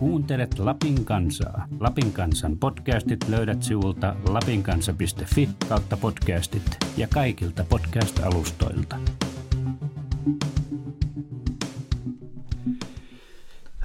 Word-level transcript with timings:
Kuuntelet 0.00 0.58
Lapin 0.58 1.04
kansaa. 1.04 1.66
Lapin 1.80 2.12
kansan 2.12 2.58
podcastit 2.58 3.28
löydät 3.28 3.62
sivulta 3.62 4.16
lapinkansa.fi 4.28 5.48
kautta 5.68 5.96
podcastit 5.96 6.78
ja 6.96 7.08
kaikilta 7.14 7.64
podcast-alustoilta. 7.68 8.96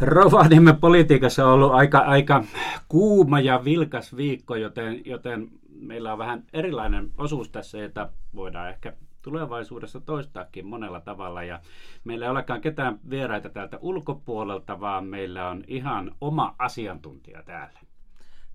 Rovaniemen 0.01 0.77
politiikassa 0.77 1.45
on 1.45 1.53
ollut 1.53 1.71
aika, 1.71 1.97
aika 1.97 2.43
kuuma 2.87 3.39
ja 3.39 3.65
vilkas 3.65 4.15
viikko, 4.15 4.55
joten, 4.55 5.01
joten 5.05 5.49
meillä 5.79 6.11
on 6.11 6.17
vähän 6.17 6.43
erilainen 6.53 7.11
osuus 7.17 7.49
tässä, 7.49 7.77
jota 7.77 8.09
voidaan 8.35 8.69
ehkä 8.69 8.93
tulevaisuudessa 9.25 9.99
toistaakin 9.99 10.65
monella 10.65 11.01
tavalla. 11.01 11.43
Ja 11.43 11.59
meillä 12.03 12.25
ei 12.25 12.31
olekaan 12.31 12.61
ketään 12.61 12.99
vieraita 13.09 13.49
täältä 13.49 13.77
ulkopuolelta, 13.81 14.79
vaan 14.79 15.05
meillä 15.05 15.49
on 15.49 15.63
ihan 15.67 16.15
oma 16.21 16.55
asiantuntija 16.59 17.43
täällä. 17.43 17.79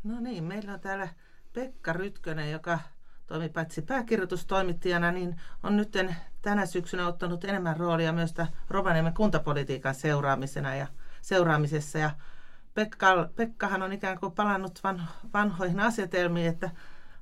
No 0.04 0.20
niin, 0.20 0.44
meillä 0.44 0.72
on 0.72 0.80
täällä 0.80 1.08
Pekka 1.52 1.92
Rytkönen, 1.92 2.52
joka 2.52 2.78
toimi 3.26 3.48
paitsi 3.48 3.82
pääkirjoitustoimittajana, 3.82 5.12
niin 5.12 5.40
on 5.62 5.76
nyt 5.76 5.92
tänä 6.42 6.66
syksynä 6.66 7.06
ottanut 7.06 7.44
enemmän 7.44 7.76
roolia 7.76 8.12
myös 8.12 8.34
Rovaniemen 8.68 9.14
kuntapolitiikan 9.14 9.94
seuraamisena 9.94 10.74
ja 10.74 10.86
seuraamisessa. 11.22 11.98
Ja 11.98 12.10
Pekka, 12.74 13.28
Pekkahan 13.36 13.82
on 13.82 13.92
ikään 13.92 14.18
kuin 14.20 14.32
palannut 14.32 14.80
van, 14.84 15.02
vanhoihin 15.34 15.80
asetelmiin, 15.80 16.46
että 16.46 16.70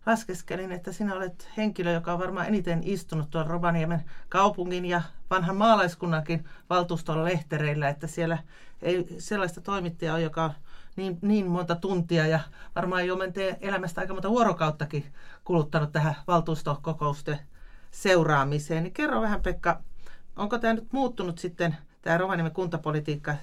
laskeskelin, 0.08 0.72
että 0.72 0.92
sinä 0.92 1.14
olet 1.14 1.48
henkilö, 1.56 1.92
joka 1.92 2.12
on 2.12 2.18
varmaan 2.18 2.46
eniten 2.46 2.80
istunut 2.84 3.30
tuolla 3.30 3.48
Rovaniemen 3.48 4.04
kaupungin 4.28 4.84
ja 4.84 5.02
vanhan 5.30 5.56
maalaiskunnankin 5.56 6.44
valtuuston 6.70 7.24
lehtereillä, 7.24 7.88
että 7.88 8.06
siellä 8.06 8.38
ei 8.82 9.06
sellaista 9.18 9.60
toimittajaa 9.60 10.14
ole, 10.14 10.22
joka 10.22 10.44
on 10.44 10.52
niin, 10.96 11.18
niin 11.22 11.46
monta 11.46 11.74
tuntia 11.74 12.26
ja 12.26 12.40
varmaan 12.76 13.06
jo 13.06 13.16
menee 13.16 13.58
elämästä 13.60 14.00
aika 14.00 14.12
monta 14.12 14.30
vuorokauttakin 14.30 15.04
kuluttanut 15.44 15.92
tähän 15.92 16.16
valtuustokokousten 16.26 17.38
seuraamiseen. 17.90 18.82
Niin 18.82 18.94
kerro 18.94 19.20
vähän 19.20 19.42
Pekka, 19.42 19.82
onko 20.36 20.58
tämä 20.58 20.74
nyt 20.74 20.92
muuttunut 20.92 21.38
sitten, 21.38 21.76
tämä 22.02 22.18
Rovaniemen 22.18 22.52
kuntapolitiikka 22.52 23.34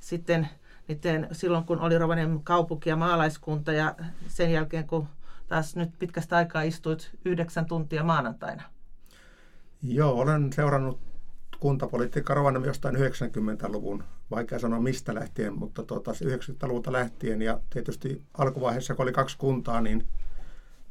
sitten 0.00 0.48
niiden, 0.88 1.28
silloin, 1.32 1.64
kun 1.64 1.80
oli 1.80 1.98
Rovaniemen 1.98 2.42
kaupunki 2.42 2.90
ja 2.90 2.96
maalaiskunta 2.96 3.72
ja 3.72 3.94
sen 4.26 4.52
jälkeen, 4.52 4.86
kun 4.86 5.08
taas 5.48 5.76
nyt 5.76 5.98
pitkästä 5.98 6.36
aikaa 6.36 6.62
istuit 6.62 7.10
yhdeksän 7.24 7.66
tuntia 7.66 8.04
maanantaina. 8.04 8.62
Joo, 9.82 10.12
olen 10.12 10.52
seurannut 10.52 11.00
kuntapolitiikkaa 11.60 12.36
Rovaniemen 12.36 12.66
jostain 12.66 12.96
90-luvun, 12.96 14.04
vaikea 14.30 14.58
sanoa 14.58 14.80
mistä 14.80 15.14
lähtien, 15.14 15.58
mutta 15.58 15.82
tuota, 15.82 16.10
90-luvulta 16.10 16.92
lähtien 16.92 17.42
ja 17.42 17.60
tietysti 17.70 18.22
alkuvaiheessa, 18.38 18.94
kun 18.94 19.02
oli 19.02 19.12
kaksi 19.12 19.38
kuntaa, 19.38 19.80
niin 19.80 20.06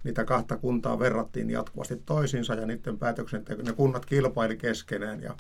niitä 0.04 0.26
kahta 0.26 0.58
kuntaa 0.58 1.00
verrattiin 1.00 1.50
jatkuvasti 1.50 1.96
toisiinsa 2.06 2.54
ja 2.54 2.66
niiden 2.66 2.98
päätöksenteko, 2.98 3.62
ne 3.62 3.74
kunnat 3.74 4.06
kilpaili 4.06 4.58
keskenään 4.58 5.22
ja, 5.22 5.36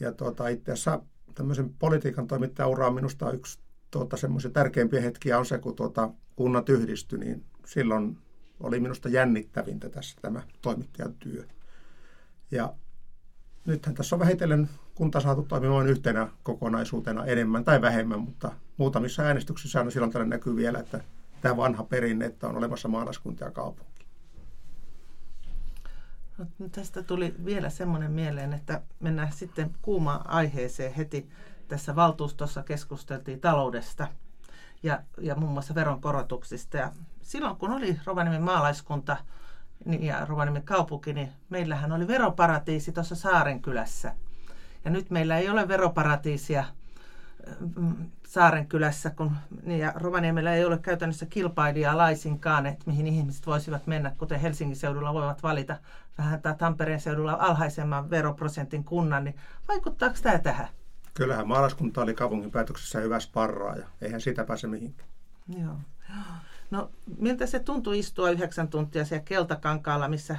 ja 0.00 0.12
tuota, 0.12 0.48
itse 0.48 0.72
asiassa 0.72 1.00
tämmöisen 1.34 1.74
politiikan 1.78 2.26
toimittajan 2.26 2.94
minusta 2.94 3.30
yksi 3.30 3.58
tuota, 3.90 4.16
semmoisia 4.16 4.50
tärkeimpiä 4.50 5.00
hetkiä 5.00 5.38
on 5.38 5.46
se, 5.46 5.58
kun 5.58 5.76
tuota, 5.76 6.10
kunnat 6.36 6.68
yhdistyi, 6.68 7.18
niin 7.18 7.44
silloin 7.70 8.18
oli 8.60 8.80
minusta 8.80 9.08
jännittävintä 9.08 9.88
tässä 9.88 10.16
tämä 10.22 10.42
toimittajan 10.62 11.14
työ. 11.14 11.44
Ja 12.50 12.74
nythän 13.66 13.94
tässä 13.94 14.16
on 14.16 14.20
vähitellen 14.20 14.68
kunta 14.94 15.20
saatu 15.20 15.42
toimimaan 15.42 15.86
yhtenä 15.86 16.28
kokonaisuutena 16.42 17.24
enemmän 17.24 17.64
tai 17.64 17.80
vähemmän, 17.80 18.20
mutta 18.20 18.52
muutamissa 18.76 19.22
äänestyksissä 19.22 19.80
on 19.80 19.92
silloin 19.92 20.12
tällä 20.12 20.26
näkyy 20.26 20.56
vielä, 20.56 20.78
että 20.78 21.04
tämä 21.40 21.56
vanha 21.56 21.84
perinne, 21.84 22.24
että 22.24 22.48
on 22.48 22.56
olemassa 22.56 22.88
maalaiskunta 22.88 23.44
ja 23.44 23.50
kaupunki. 23.50 24.06
No, 26.38 26.68
tästä 26.72 27.02
tuli 27.02 27.34
vielä 27.44 27.70
semmoinen 27.70 28.10
mieleen, 28.10 28.52
että 28.52 28.82
mennään 29.00 29.32
sitten 29.32 29.70
kuumaan 29.82 30.30
aiheeseen 30.30 30.94
heti. 30.94 31.30
Tässä 31.68 31.96
valtuustossa 31.96 32.62
keskusteltiin 32.62 33.40
taloudesta 33.40 34.08
ja, 34.82 35.02
ja 35.18 35.34
muun 35.34 35.52
muassa 35.52 35.74
veronkorotuksista. 35.74 36.76
Ja 36.76 36.92
silloin 37.22 37.56
kun 37.56 37.72
oli 37.72 38.00
Rovaniemen 38.04 38.42
maalaiskunta 38.42 39.16
niin, 39.84 40.04
ja 40.04 40.24
Rovaniemen 40.24 40.62
kaupunki, 40.62 41.12
niin 41.12 41.32
meillähän 41.48 41.92
oli 41.92 42.08
veroparatiisi 42.08 42.92
tuossa 42.92 43.14
Saarenkylässä. 43.14 44.14
Ja 44.84 44.90
nyt 44.90 45.10
meillä 45.10 45.38
ei 45.38 45.48
ole 45.48 45.68
veroparatiisia 45.68 46.64
mm, 47.76 48.10
Saarenkylässä, 48.26 49.10
kun 49.10 49.32
niin 49.62 49.80
ja 49.80 49.92
Rovaniemellä 49.96 50.54
ei 50.54 50.64
ole 50.64 50.78
käytännössä 50.78 51.26
kilpailijaa 51.26 51.96
laisinkaan, 51.96 52.66
että 52.66 52.84
mihin 52.86 53.06
ihmiset 53.06 53.46
voisivat 53.46 53.86
mennä, 53.86 54.12
kuten 54.18 54.40
Helsingin 54.40 54.76
seudulla 54.76 55.14
voivat 55.14 55.42
valita 55.42 55.76
vähän 56.18 56.42
tai 56.42 56.54
Tampereen 56.54 57.00
seudulla 57.00 57.36
alhaisemman 57.40 58.10
veroprosentin 58.10 58.84
kunnan, 58.84 59.24
niin 59.24 59.36
vaikuttaako 59.68 60.16
tämä 60.22 60.38
tähän? 60.38 60.68
Kyllähän 61.14 61.48
maalaiskunta 61.48 62.02
oli 62.02 62.14
kaupungin 62.14 62.50
päätöksessä 62.50 63.00
hyvä 63.00 63.20
sparraa 63.20 63.76
ja 63.76 63.86
eihän 64.00 64.20
sitä 64.20 64.44
pääse 64.44 64.66
mihinkään. 64.66 65.08
Joo. 65.62 65.76
No 66.70 66.90
miltä 67.18 67.46
se 67.46 67.58
tuntui 67.58 67.98
istua 67.98 68.30
yhdeksän 68.30 68.68
tuntia 68.68 69.04
siellä 69.04 69.24
Keltakankaalla, 69.24 70.08
missä 70.08 70.36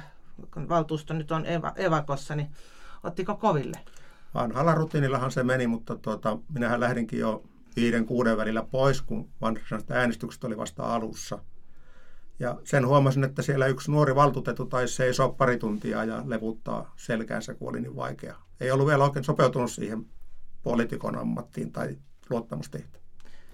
valtuusto 0.68 1.14
nyt 1.14 1.32
on 1.32 1.44
eva- 1.44 1.72
evakossa, 1.76 2.34
niin 2.34 2.50
ottiko 3.02 3.34
koville? 3.36 3.78
Vanhalla 4.34 4.74
rutiinillahan 4.74 5.30
se 5.30 5.42
meni, 5.42 5.66
mutta 5.66 5.96
tuota, 5.96 6.38
minähän 6.54 6.80
lähdinkin 6.80 7.18
jo 7.18 7.44
viiden 7.76 8.06
kuuden 8.06 8.36
välillä 8.36 8.62
pois, 8.70 9.02
kun 9.02 9.28
vanhaiset 9.40 9.90
äänestykset 9.90 10.44
oli 10.44 10.56
vasta 10.56 10.94
alussa. 10.94 11.38
Ja 12.38 12.58
sen 12.64 12.86
huomasin, 12.86 13.24
että 13.24 13.42
siellä 13.42 13.66
yksi 13.66 13.90
nuori 13.90 14.14
valtuutettu 14.14 14.66
taisi 14.66 14.94
seisoo 14.94 15.32
pari 15.32 15.58
tuntia 15.58 16.04
ja 16.04 16.22
levuttaa 16.26 16.92
selkäänsä, 16.96 17.54
kun 17.54 17.68
oli 17.68 17.80
niin 17.80 17.96
vaikea. 17.96 18.36
Ei 18.60 18.70
ollut 18.70 18.86
vielä 18.86 19.04
oikein 19.04 19.24
sopeutunut 19.24 19.70
siihen 19.72 20.06
poliitikon 20.62 21.18
ammattiin 21.18 21.72
tai 21.72 21.96
luottamustehtävään. 22.30 23.02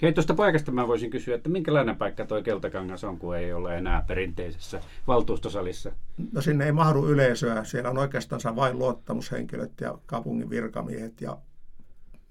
Hei, 0.03 0.13
tuosta 0.13 0.35
paikasta 0.35 0.73
mä 0.73 0.89
voisin 0.89 1.11
kysyä, 1.11 1.35
että 1.35 1.49
minkälainen 1.49 1.97
paikka 1.97 2.27
tuo 2.27 2.43
Keltakangas 2.43 3.05
on, 3.05 3.19
kun 3.19 3.37
ei 3.37 3.53
ole 3.53 3.79
enää 3.79 4.05
perinteisessä 4.09 4.81
valtuustosalissa? 5.07 5.93
No 6.33 6.41
sinne 6.41 6.67
ei 6.67 6.73
mahdu 6.73 7.07
yleisöä. 7.07 7.65
Siellä 7.65 7.91
on 7.91 7.99
oikeastaan 7.99 8.57
vain 8.57 8.79
luottamushenkilöt 8.79 9.73
ja 9.81 9.99
kaupungin 10.07 10.51
virkamiehet. 10.51 11.21
Ja 11.21 11.39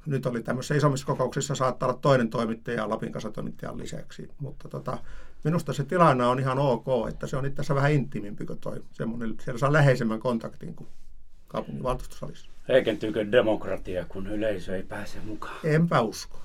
nyt 0.06 0.26
oli 0.26 0.44
tämmöisissä 0.44 0.76
isommissa 0.76 1.08
kokouksissa 1.08 1.56
saattaa 1.56 1.90
olla 1.90 2.00
toinen 2.00 2.30
toimittaja 2.30 2.90
Lapin 2.90 3.14
toimittajan 3.34 3.78
lisäksi. 3.78 4.28
Mutta 4.40 4.70
tota, 4.70 4.98
minusta 5.44 5.74
se 5.74 5.84
tilanne 5.84 6.26
on 6.26 6.40
ihan 6.40 6.60
ok, 6.60 6.86
että 7.10 7.28
se 7.28 7.38
on 7.38 7.46
itse 7.46 7.62
asiassa 7.62 7.76
vähän 7.76 7.92
intiimimpi 7.92 8.46
kuin 8.46 8.60
toi. 8.60 8.84
Semmoinen, 8.92 9.36
siellä 9.44 9.60
saa 9.60 9.74
läheisemmän 9.74 10.20
kontaktin 10.20 10.76
kuin 10.76 10.90
kaupungin 11.58 11.84
valtuustosalissa. 11.84 12.50
Heikentyykö 12.68 13.32
demokratia, 13.32 14.06
kun 14.06 14.28
yleisö 14.28 14.76
ei 14.76 14.84
pääse 14.84 15.20
mukaan? 15.20 15.56
Enpä 15.64 16.02
usko. 16.02 16.40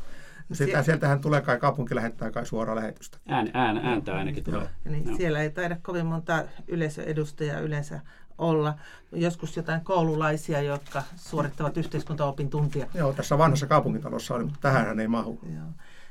Sitä, 0.52 0.82
sieltähän 0.82 1.20
tulee 1.20 1.40
kai, 1.40 1.58
kaupunki 1.58 1.94
lähettää 1.94 2.30
kai 2.30 2.46
suora 2.46 2.76
lähetystä. 2.76 3.18
Ään, 3.28 3.50
ään, 3.54 3.78
ääntä 3.78 4.14
ainakin 4.14 4.44
tulee. 4.44 4.68
Niin, 4.84 5.04
no. 5.04 5.16
Siellä 5.16 5.40
ei 5.40 5.50
taida 5.50 5.76
kovin 5.82 6.06
monta 6.06 6.44
yleisöedustajaa 6.68 7.60
yleensä 7.60 8.00
olla. 8.38 8.74
Joskus 9.12 9.56
jotain 9.56 9.84
koululaisia, 9.84 10.62
jotka 10.62 11.02
suorittavat 11.16 11.76
yhteiskuntaopin 11.76 12.50
tuntia. 12.50 12.86
Joo, 12.94 13.12
tässä 13.12 13.38
vanhassa 13.38 13.66
kaupungintalossa 13.66 14.34
oli, 14.34 14.44
mutta 14.44 14.60
tähän 14.60 15.00
ei 15.00 15.08
mahu. 15.08 15.40
Joo. 15.54 15.66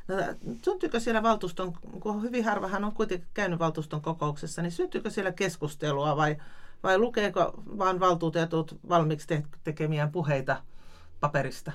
No, 0.08 0.16
syntyykö 0.66 1.00
siellä 1.00 1.24
valtuuston, 1.24 1.74
kun 1.74 2.22
hyvin 2.22 2.46
harvahan 2.46 2.84
on 2.84 2.94
kuitenkin 2.94 3.28
käynyt 3.34 3.60
valtuuston 3.60 4.02
kokouksessa, 4.02 4.62
niin 4.62 4.72
syntyykö 4.72 5.10
siellä 5.10 5.32
keskustelua 5.32 6.18
vai, 6.18 6.36
vai 6.84 6.98
lukeeko 6.98 7.64
vaan 7.78 8.00
valtuutetut 8.00 8.80
valmiiksi 8.90 9.28
te- 9.28 9.44
tekemiään 9.64 10.12
puheita 10.12 10.64
paperista? 11.20 11.72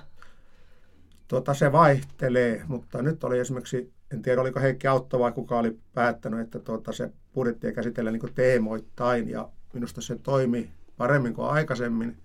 Tuota, 1.28 1.54
se 1.54 1.72
vaihtelee, 1.72 2.64
mutta 2.68 3.02
nyt 3.02 3.24
oli 3.24 3.38
esimerkiksi, 3.38 3.92
en 4.12 4.22
tiedä 4.22 4.40
oliko 4.40 4.60
Heikki 4.60 4.86
Autto 4.86 5.18
vai 5.18 5.32
kuka 5.32 5.58
oli 5.58 5.78
päättänyt, 5.94 6.40
että 6.40 6.58
tuota, 6.58 6.92
se 6.92 7.12
budjettia 7.34 7.72
käsitellä 7.72 8.10
niin 8.10 8.34
teemoittain 8.34 9.28
ja 9.30 9.48
minusta 9.72 10.00
se 10.00 10.16
toimi 10.16 10.70
paremmin 10.96 11.34
kuin 11.34 11.48
aikaisemmin, 11.48 12.16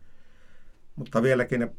mutta 0.95 1.21
vieläkin, 1.21 1.59
ne, 1.59 1.75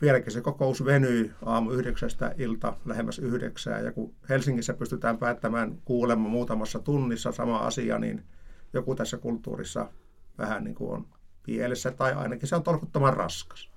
vieläkin 0.00 0.32
se 0.32 0.40
kokous 0.40 0.84
venyi 0.84 1.32
aamu 1.44 1.70
yhdeksästä 1.70 2.34
ilta 2.38 2.76
lähemmäs 2.84 3.18
yhdeksää 3.18 3.80
ja 3.80 3.92
kun 3.92 4.14
Helsingissä 4.28 4.74
pystytään 4.74 5.18
päättämään 5.18 5.78
kuulemma 5.84 6.28
muutamassa 6.28 6.78
tunnissa 6.78 7.32
sama 7.32 7.58
asia, 7.58 7.98
niin 7.98 8.24
joku 8.72 8.94
tässä 8.94 9.16
kulttuurissa 9.16 9.88
vähän 10.38 10.64
niin 10.64 10.74
kuin 10.74 10.92
on 10.92 11.06
pielessä 11.42 11.90
tai 11.90 12.12
ainakin 12.12 12.48
se 12.48 12.56
on 12.56 12.62
tolkuttoman 12.62 13.14
raskas. 13.14 13.70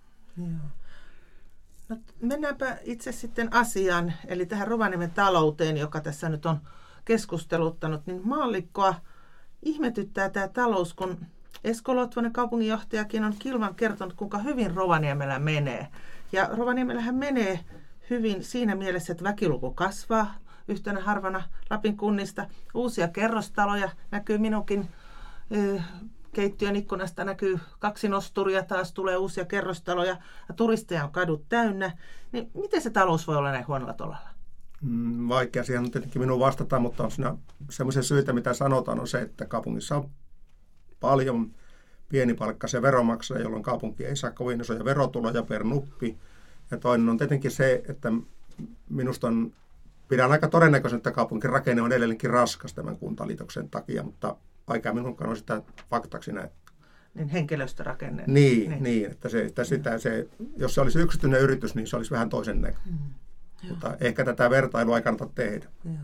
No, 1.89 1.97
mennäänpä 2.21 2.77
itse 2.83 3.11
sitten 3.11 3.53
asiaan, 3.53 4.13
eli 4.27 4.45
tähän 4.45 4.67
Rovaniemen 4.67 5.11
talouteen, 5.11 5.77
joka 5.77 6.01
tässä 6.01 6.29
nyt 6.29 6.45
on 6.45 6.59
keskusteluttanut, 7.05 8.07
niin 8.07 8.21
maallikkoa 8.23 8.95
ihmetyttää 9.63 10.29
tämä 10.29 10.47
talous, 10.47 10.93
kun 10.93 11.25
Esko 11.63 11.95
Lotvonen 11.95 12.33
kaupunginjohtajakin 12.33 13.23
on 13.23 13.35
kilvan 13.39 13.75
kertonut, 13.75 14.13
kuinka 14.13 14.37
hyvin 14.37 14.75
Rovaniemellä 14.75 15.39
menee. 15.39 15.87
Ja 16.31 16.49
Rovaniemellähän 16.51 17.15
menee 17.15 17.59
hyvin 18.09 18.43
siinä 18.43 18.75
mielessä, 18.75 19.13
että 19.13 19.23
väkiluku 19.23 19.71
kasvaa 19.71 20.35
yhtenä 20.67 21.01
harvana 21.01 21.43
Lapin 21.69 21.97
kunnista. 21.97 22.47
Uusia 22.73 23.07
kerrostaloja 23.07 23.89
näkyy 24.11 24.37
minunkin 24.37 24.87
keittiön 26.33 26.75
ikkunasta 26.75 27.23
näkyy 27.23 27.59
kaksi 27.79 28.07
nosturia, 28.07 28.63
taas 28.63 28.93
tulee 28.93 29.17
uusia 29.17 29.45
kerrostaloja 29.45 30.17
ja 30.47 30.53
turisteja 30.55 31.03
on 31.03 31.11
kadut 31.11 31.45
täynnä. 31.49 31.97
Niin 32.31 32.51
miten 32.53 32.81
se 32.81 32.89
talous 32.89 33.27
voi 33.27 33.35
olla 33.35 33.51
näin 33.51 33.67
huonolla 33.67 33.93
tolalla? 33.93 34.29
Mm, 34.81 35.29
vaikea 35.29 35.63
siihen 35.63 35.83
on 35.83 35.91
tietenkin 35.91 36.21
minun 36.21 36.39
vastata, 36.39 36.79
mutta 36.79 37.03
on 37.03 37.11
siinä 37.11 37.35
semmoisia 37.69 38.03
syitä, 38.03 38.33
mitä 38.33 38.53
sanotaan, 38.53 38.99
on 38.99 39.07
se, 39.07 39.21
että 39.21 39.45
kaupungissa 39.45 39.95
on 39.95 40.09
paljon 40.99 41.51
pienipalkkaisia 42.09 42.81
veromaksuja, 42.81 43.41
jolloin 43.41 43.63
kaupunki 43.63 44.05
ei 44.05 44.15
saa 44.15 44.31
kovin 44.31 44.61
isoja 44.61 44.85
verotuloja 44.85 45.43
per 45.43 45.63
nuppi. 45.63 46.17
Ja 46.71 46.77
toinen 46.77 47.09
on 47.09 47.17
tietenkin 47.17 47.51
se, 47.51 47.83
että 47.87 48.11
minusta 48.89 49.27
on, 49.27 49.53
pidän 50.07 50.31
aika 50.31 50.47
todennäköisen, 50.47 50.97
että 50.97 51.11
kaupunkin 51.11 51.49
rakenne 51.49 51.81
on 51.81 51.91
edelleenkin 51.91 52.29
raskas 52.29 52.73
tämän 52.73 52.97
kuntaliitoksen 52.97 53.69
takia, 53.69 54.03
mutta 54.03 54.35
vaikea 54.69 54.93
minun 54.93 55.15
on 55.19 55.37
sitä 55.37 55.61
faktaksi 55.89 56.31
näin. 56.31 56.49
Niin 57.13 57.29
henkilöstörakenne. 57.29 58.23
Niin, 58.27 58.69
niin. 58.69 58.83
niin 58.83 59.11
että, 59.11 59.29
se, 59.29 59.45
että 59.45 59.63
sitä, 59.63 59.97
se, 59.97 60.27
jos 60.57 60.73
se 60.73 60.81
olisi 60.81 60.99
yksityinen 60.99 61.41
yritys, 61.41 61.75
niin 61.75 61.87
se 61.87 61.95
olisi 61.95 62.11
vähän 62.11 62.29
toisen 62.29 62.61
näköinen. 62.61 62.93
Mm. 62.93 63.69
Mutta 63.69 63.97
ehkä 63.99 64.25
tätä 64.25 64.49
vertailua 64.49 64.97
ei 64.97 65.03
kannata 65.03 65.29
tehdä. 65.35 65.65
Joo. 65.85 65.95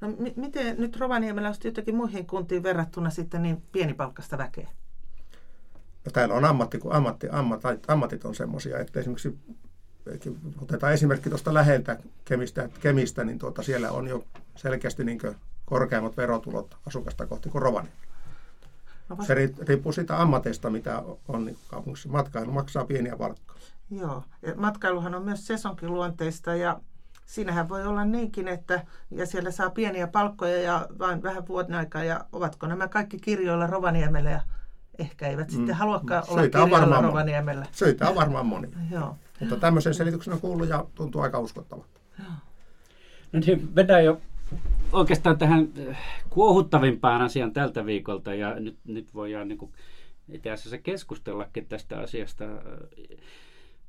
No, 0.00 0.08
m- 0.08 0.40
miten 0.40 0.76
nyt 0.78 0.96
Rovaniemellä 0.96 1.48
on 1.48 1.54
jotenkin 1.64 1.94
muihin 1.94 2.26
kuntiin 2.26 2.62
verrattuna 2.62 3.10
sitten 3.10 3.42
niin 3.42 3.62
pienipalkkasta 3.72 4.38
väkeä? 4.38 4.68
No, 6.04 6.12
täällä 6.12 6.34
on 6.34 6.44
ammatti, 6.44 6.78
kun 6.78 6.92
ammatti, 6.92 7.28
ammatit, 7.30 7.90
ammatit 7.90 8.24
on 8.24 8.34
semmoisia, 8.34 8.78
että 8.78 9.00
esimerkiksi 9.00 9.38
otetaan 10.62 10.92
esimerkki 10.92 11.28
tuosta 11.28 11.54
läheltä 11.54 11.98
Kemistä, 12.24 12.68
Kemistä 12.80 13.24
niin 13.24 13.38
tuota, 13.38 13.62
siellä 13.62 13.90
on 13.90 14.08
jo 14.08 14.24
selkeästi 14.56 15.04
niin 15.04 15.20
korkeammat 15.64 16.16
verotulot 16.16 16.76
asukasta 16.86 17.26
kohti 17.26 17.48
kuin 17.48 17.62
Rovaniemellä. 17.62 18.03
No 19.08 19.16
Se 19.24 19.34
riippuu 19.68 19.92
siitä 19.92 20.22
ammateista, 20.22 20.70
mitä 20.70 21.02
on 21.28 21.44
niin 21.44 21.56
kaupungissa. 21.68 22.08
Matkailu 22.08 22.52
maksaa 22.52 22.84
pieniä 22.84 23.16
palkkoja. 23.16 23.60
Joo, 23.90 24.22
ja 24.42 24.54
matkailuhan 24.56 25.14
on 25.14 25.22
myös 25.22 25.46
sesonkiluonteista 25.46 26.54
ja 26.54 26.80
siinähän 27.26 27.68
voi 27.68 27.86
olla 27.86 28.04
niinkin, 28.04 28.48
että 28.48 28.84
ja 29.10 29.26
siellä 29.26 29.50
saa 29.50 29.70
pieniä 29.70 30.06
palkkoja 30.06 30.62
ja 30.62 30.86
vain 30.98 31.22
vähän 31.22 31.48
vuoden 31.48 31.74
aikaa. 31.74 32.04
Ja 32.04 32.24
ovatko 32.32 32.66
nämä 32.66 32.88
kaikki 32.88 33.18
kirjoilla 33.18 33.66
Rovaniemellä 33.66 34.30
ja 34.30 34.40
ehkä 34.98 35.26
eivät 35.28 35.48
mm. 35.48 35.56
sitten 35.56 35.74
haluakaan 35.74 36.24
olla 36.28 36.42
Syitä 36.42 36.58
kirjoilla 36.64 37.00
Rovaniemellä. 37.00 37.66
Syitä 37.72 38.08
on 38.08 38.14
varmaan 38.14 38.46
moni. 38.46 38.68
Joo. 38.90 39.16
Mutta 39.40 39.56
tämmöisen 39.56 39.94
selityksen 39.94 40.34
on 40.34 40.40
kuullut 40.40 40.68
ja 40.68 40.84
tuntuu 40.94 41.20
aika 41.20 41.38
uskottavalta. 41.38 42.00
No 43.32 43.40
niin, 43.46 43.74
vedän 43.74 44.04
jo 44.04 44.20
oikeastaan 44.94 45.38
tähän 45.38 45.68
äh, 45.88 45.98
kuohuttavimpaan 46.30 47.22
asian 47.22 47.52
tältä 47.52 47.86
viikolta 47.86 48.34
ja 48.34 48.60
nyt, 48.60 48.76
nyt 48.84 49.14
voidaan 49.14 49.48
niin 49.48 49.58
kuin, 49.58 49.72
itse 50.28 50.50
asiassa 50.50 50.78
keskustellakin 50.78 51.66
tästä 51.66 51.98
asiasta. 51.98 52.44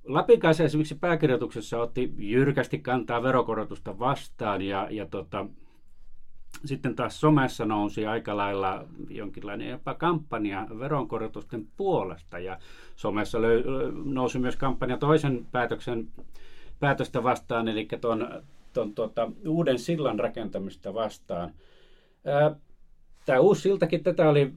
Lapikaisen 0.03 0.65
esimerkiksi 0.65 0.95
pääkirjoituksessa 0.95 1.79
otti 1.79 2.13
jyrkästi 2.17 2.79
kantaa 2.79 3.23
verokorotusta 3.23 3.99
vastaan 3.99 4.61
ja, 4.61 4.87
ja 4.91 5.05
tota, 5.05 5.45
sitten 6.65 6.95
taas 6.95 7.19
somessa 7.19 7.65
nousi 7.65 8.05
aika 8.05 8.37
lailla 8.37 8.85
jonkinlainen 9.09 9.69
jopa 9.69 9.93
kampanja 9.93 10.67
veronkorotusten 10.79 11.67
puolesta 11.77 12.39
ja 12.39 12.57
somessa 12.95 13.39
löy- 13.39 13.91
nousi 14.03 14.39
myös 14.39 14.55
kampanja 14.55 14.97
toisen 14.97 15.45
päätöksen 15.51 16.07
päätöstä 16.79 17.23
vastaan, 17.23 17.67
eli 17.67 17.87
tuon, 18.01 18.43
tuon 18.75 18.95
tuota, 18.95 19.31
uuden 19.47 19.79
sillan 19.79 20.19
rakentamista 20.19 20.93
vastaan. 20.93 21.53
Tämä 23.25 23.39
uusi 23.39 23.61
siltakin, 23.61 24.03
tätä, 24.03 24.29
oli, 24.29 24.51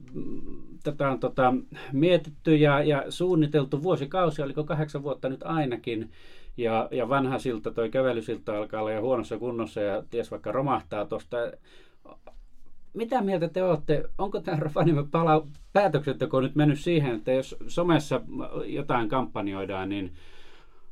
tätä 0.83 1.11
on 1.11 1.19
tota, 1.19 1.53
mietitty 1.93 2.55
ja, 2.55 2.83
ja 2.83 3.03
suunniteltu 3.09 3.83
vuosikausia, 3.83 4.45
oliko 4.45 4.63
kahdeksan 4.63 5.03
vuotta 5.03 5.29
nyt 5.29 5.43
ainakin. 5.43 6.11
Ja, 6.57 6.87
ja 6.91 7.09
vanha 7.09 7.39
silta, 7.39 7.71
toi 7.71 7.89
kävelysilta 7.89 8.57
alkaa 8.57 8.81
olla 8.81 8.91
jo 8.91 9.01
huonossa 9.01 9.37
kunnossa 9.37 9.81
ja 9.81 10.03
ties 10.09 10.31
vaikka 10.31 10.51
romahtaa 10.51 11.05
tuosta. 11.05 11.37
Mitä 12.93 13.21
mieltä 13.21 13.47
te 13.47 13.63
olette? 13.63 14.03
Onko 14.17 14.41
tämä 14.41 14.59
Rovaniemen 14.59 15.09
pala 15.09 15.47
päätöksenteko 15.73 16.41
nyt 16.41 16.55
mennyt 16.55 16.79
siihen, 16.79 17.15
että 17.15 17.31
jos 17.31 17.55
somessa 17.67 18.21
jotain 18.65 19.09
kampanjoidaan, 19.09 19.89
niin 19.89 20.13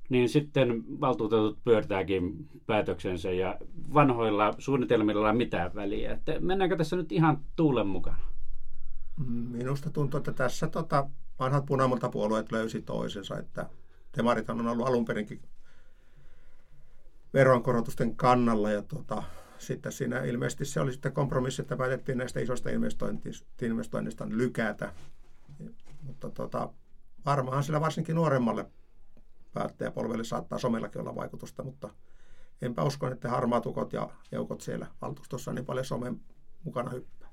niin 0.10 0.30
sitten 0.30 0.84
valtuutetut 1.02 1.64
pyörtääkin 1.64 2.48
päätöksensä 2.66 3.32
ja 3.32 3.58
vanhoilla 3.94 4.54
suunnitelmilla 4.58 5.30
on 5.30 5.38
mitään 5.38 5.76
väliä. 5.76 6.12
Että 6.14 6.40
mennäänkö 6.40 6.76
tässä 6.76 6.96
nyt 6.96 7.12
ihan 7.12 7.42
tuulen 7.56 7.88
mukana? 7.88 8.18
Minusta 9.52 9.90
tuntuu, 9.90 10.18
että 10.18 10.34
tässä 10.34 10.68
tota, 10.68 11.10
vanhat 11.40 11.66
punamultapuolueet 11.66 12.52
löysi 12.52 12.82
toisensa, 12.82 13.38
että 13.38 13.70
demarit 14.18 14.50
on 14.50 14.68
ollut 14.68 14.88
alun 14.88 15.06
perinkin 15.06 15.42
veronkorotusten 17.34 18.16
kannalla 18.16 18.72
ja 18.72 18.82
tota, 18.82 19.24
sitten 19.58 19.92
siinä 19.92 20.24
ilmeisesti 20.24 20.66
se 20.66 20.80
oli 20.80 20.92
sitten 20.92 21.12
kompromissi, 21.12 21.62
että 21.62 21.78
päätettiin 21.78 22.18
näistä 22.18 22.40
isoista 22.40 22.70
investoinnista 23.62 24.28
lykätä. 24.30 24.94
Mutta 26.04 26.30
tota, 26.30 26.70
varmaan 27.26 27.64
sillä 27.64 27.82
varsinkin 27.82 28.16
nuoremmalle 28.16 28.66
päättäjäpolvelle 29.58 30.24
saattaa 30.24 30.60
somellakin 30.60 31.02
olla 31.02 31.16
vaikutusta, 31.16 31.64
mutta 31.64 31.90
enpä 32.62 32.84
usko, 32.84 33.08
että 33.08 33.30
harmaatukot 33.30 33.94
ja 33.94 34.10
joukot 34.32 34.62
siellä 34.62 34.88
valtuustossa 35.02 35.54
niin 35.54 35.66
paljon 35.66 35.86
somen 35.86 36.20
mukana 36.64 36.90
hyppää. 36.90 37.30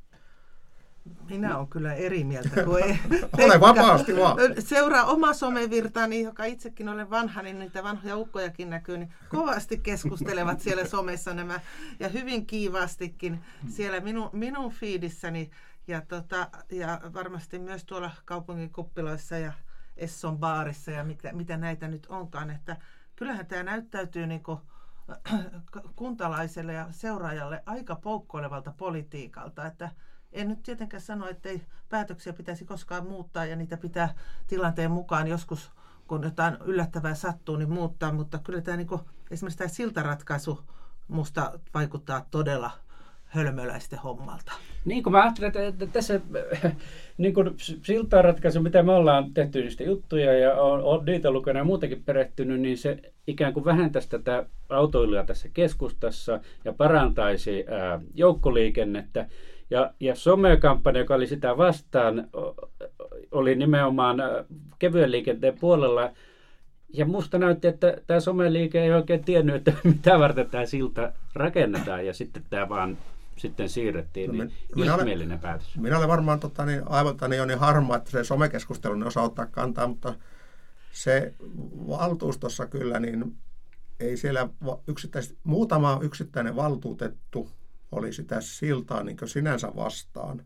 Minä 1.31 1.57
olen 1.57 1.69
kyllä 1.69 1.95
eri 1.95 2.25
mieltä 2.25 2.65
kuin 2.65 2.85
ei. 2.85 2.99
Ole 3.45 3.61
vapaasti 3.61 4.17
vaan. 4.17 4.37
Seuraa 4.59 5.05
oma 5.05 5.33
somevirtaani, 5.33 6.23
joka 6.23 6.45
itsekin 6.45 6.89
olen 6.89 7.11
vanha, 7.11 7.43
niin 7.43 7.59
niitä 7.59 7.83
vanhoja 7.83 8.17
ukkojakin 8.17 8.71
näkyy, 8.71 8.99
niin 8.99 9.13
kovasti 9.29 9.79
keskustelevat 9.79 10.61
siellä 10.61 10.87
somessa 10.87 11.35
nämä 11.35 11.61
ja 12.01 12.09
hyvin 12.09 12.47
kiivaastikin 12.47 13.41
siellä 13.69 14.01
minun, 14.01 14.31
minun 14.33 14.71
fiidissäni 14.73 15.51
ja, 15.89 16.01
tota, 16.01 16.49
ja 16.73 17.01
varmasti 17.15 17.59
myös 17.59 17.85
tuolla 17.85 18.11
kaupungin 18.25 18.71
kuppiloissa 18.71 19.39
ja 19.39 19.53
Esson 19.97 20.39
baarissa 20.39 20.91
ja 20.91 21.05
mitä, 21.05 21.33
mitä 21.33 21.57
näitä 21.57 21.89
nyt 21.89 22.07
onkaan. 22.09 22.51
Että 22.51 22.77
kyllähän 23.17 23.47
tämä 23.47 23.63
näyttäytyy 23.63 24.27
niin 24.33 24.43
kuin 24.43 24.59
kuntalaiselle 25.97 26.73
ja 26.73 26.87
seuraajalle 26.91 27.63
aika 27.67 27.97
poukkoilevalta 27.97 28.73
politiikalta, 28.77 29.67
että 29.67 29.91
en 30.33 30.49
nyt 30.49 30.63
tietenkään 30.63 31.01
sano, 31.01 31.29
että 31.29 31.49
ei 31.49 31.63
päätöksiä 31.89 32.33
pitäisi 32.33 32.65
koskaan 32.65 33.07
muuttaa 33.07 33.45
ja 33.45 33.57
niitä 33.57 33.77
pitää 33.77 34.15
tilanteen 34.47 34.91
mukaan 34.91 35.27
joskus, 35.27 35.73
kun 36.07 36.23
jotain 36.23 36.57
yllättävää 36.65 37.15
sattuu, 37.15 37.57
niin 37.57 37.73
muuttaa, 37.73 38.13
mutta 38.13 38.39
kyllä 38.39 38.61
tämä 38.61 38.77
niin 38.77 38.87
kuin, 38.87 39.01
esimerkiksi 39.31 39.59
tämä 39.59 39.69
siltaratkaisu 39.69 40.65
musta 41.09 41.59
vaikuttaa 41.75 42.27
todella 42.31 42.71
hölmöläisten 43.25 43.99
hommalta. 43.99 44.53
Niin 44.85 45.03
kuin 45.03 45.13
mä 45.13 45.23
ajattelen, 45.23 45.49
että, 45.49 45.67
että 45.67 45.87
tässä 45.87 46.21
niin 47.19 47.35
kuin 47.35 47.51
siltaratkaisu, 47.83 48.61
mitä 48.61 48.83
me 48.83 48.93
ollaan 48.93 49.35
tehty 49.35 49.63
niistä 49.63 49.85
juttuja 49.85 50.39
ja 50.39 50.55
on, 50.55 50.83
on 50.83 51.05
niitä 51.05 51.31
lukenut 51.31 51.61
ja 51.61 51.65
muutenkin 51.65 52.03
perehtynyt, 52.03 52.61
niin 52.61 52.79
se 52.79 52.99
ikään 53.27 53.53
kuin 53.53 53.65
vähentäisi 53.65 54.11
tätä 54.11 54.47
autoilua 54.69 55.25
tässä 55.25 55.49
keskustassa 55.55 56.41
ja 56.65 56.73
parantaisi 56.73 57.65
ää, 57.69 58.01
joukkoliikennettä. 58.15 59.27
Ja, 59.71 59.93
ja 60.01 60.15
somekampanja, 60.15 61.01
joka 61.01 61.15
oli 61.15 61.27
sitä 61.27 61.57
vastaan, 61.57 62.29
oli 63.31 63.55
nimenomaan 63.55 64.17
kevyen 64.79 65.11
liikenteen 65.11 65.59
puolella. 65.61 66.11
Ja 66.89 67.07
musta 67.07 67.39
näytti, 67.39 67.69
että 67.69 67.97
tämä 68.07 68.21
someliike 68.21 68.83
ei 68.83 68.93
oikein 68.93 69.25
tiennyt, 69.25 69.55
että 69.55 69.73
mitä 69.95 70.19
varten 70.19 70.51
tämä 70.51 70.67
silta 70.67 71.13
rakennetaan. 71.35 72.07
Ja 72.07 72.15
sitten 72.15 72.43
tämä 72.51 72.69
vaan 72.69 72.99
sitten 73.39 73.69
siirrettiin, 73.69 74.29
no, 74.29 74.45
niin 74.45 74.53
minä 74.77 74.95
ihmeellinen 74.95 75.29
olen, 75.29 75.41
päätös. 75.41 75.77
Minä 75.77 75.99
olen 75.99 76.09
varmaan 76.09 76.41
tota, 76.41 76.65
niin, 76.65 76.83
aivan 76.89 77.17
niin 77.29 77.43
on 77.43 77.49
niin 77.49 77.59
harmaa, 77.59 77.97
että 77.97 78.11
se 78.11 78.25
somekeskustelu 78.25 78.95
niin 78.95 79.07
osaa 79.07 79.25
ottaa 79.25 79.47
kantaa, 79.47 79.89
mutta 79.89 80.15
se 80.93 81.35
valtuustossa 81.89 82.67
kyllä, 82.67 83.01
niin 83.01 83.37
ei 84.01 84.17
siellä 84.17 84.49
yksittäis, 84.87 85.37
muutama 85.45 85.99
yksittäinen 86.03 86.57
valtuutettu 86.57 87.51
oli 87.93 88.13
sitä 88.13 88.41
siltaa 88.41 89.03
niin 89.03 89.17
sinänsä 89.25 89.73
vastaan. 89.77 90.43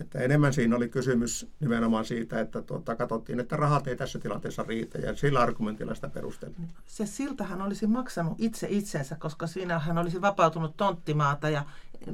Että 0.00 0.18
enemmän 0.18 0.52
siinä 0.52 0.76
oli 0.76 0.88
kysymys 0.88 1.46
nimenomaan 1.60 2.04
siitä, 2.04 2.40
että 2.40 2.62
tuota, 2.62 2.96
katsottiin, 2.96 3.40
että 3.40 3.56
rahat 3.56 3.86
ei 3.86 3.96
tässä 3.96 4.18
tilanteessa 4.18 4.64
riitä 4.68 4.98
ja 4.98 5.16
sillä 5.16 5.40
argumentilla 5.40 5.94
sitä 5.94 6.08
perusteltiin. 6.08 6.68
Se 6.86 7.06
siltahan 7.06 7.62
olisi 7.62 7.86
maksanut 7.86 8.34
itse 8.38 8.66
itsensä, 8.70 9.16
koska 9.16 9.46
siinä 9.46 9.78
hän 9.78 9.98
olisi 9.98 10.20
vapautunut 10.20 10.76
tonttimaata 10.76 11.50
ja 11.50 11.64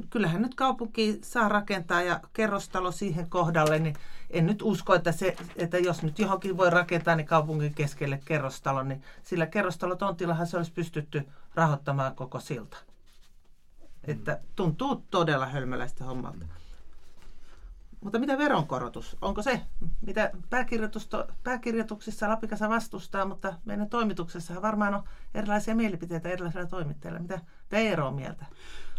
kyllähän 0.09 0.41
nyt 0.41 0.55
kaupunki 0.55 1.19
saa 1.21 1.49
rakentaa 1.49 2.01
ja 2.01 2.19
kerrostalo 2.33 2.91
siihen 2.91 3.29
kohdalle, 3.29 3.79
niin 3.79 3.95
en 4.29 4.45
nyt 4.45 4.61
usko, 4.61 4.95
että, 4.95 5.11
se, 5.11 5.35
että 5.55 5.77
jos 5.77 6.03
nyt 6.03 6.19
johonkin 6.19 6.57
voi 6.57 6.69
rakentaa, 6.69 7.15
niin 7.15 7.27
kaupungin 7.27 7.73
keskelle 7.73 8.19
kerrostalo, 8.25 8.83
niin 8.83 9.03
sillä 9.23 9.45
kerrostalotontillahan 9.45 10.47
se 10.47 10.57
olisi 10.57 10.71
pystytty 10.71 11.23
rahoittamaan 11.55 12.15
koko 12.15 12.39
silta. 12.39 12.77
Että 14.03 14.39
tuntuu 14.55 15.03
todella 15.11 15.45
hölmöläistä 15.45 16.03
hommalta. 16.03 16.45
Mutta 18.01 18.19
mitä 18.19 18.37
veronkorotus? 18.37 19.17
Onko 19.21 19.41
se, 19.41 19.61
mitä 20.05 20.31
pääkirjoituksissa 21.43 22.29
Lapikasa 22.29 22.69
vastustaa, 22.69 23.25
mutta 23.25 23.53
meidän 23.65 23.89
toimituksessa 23.89 24.61
varmaan 24.61 24.93
on 24.93 25.03
erilaisia 25.33 25.75
mielipiteitä 25.75 26.29
erilaisilla 26.29 26.65
toimittajilla. 26.65 27.19
Mitä 27.19 27.39
te 27.69 27.77
Eero 27.77 28.07
on 28.07 28.13
mieltä? 28.13 28.45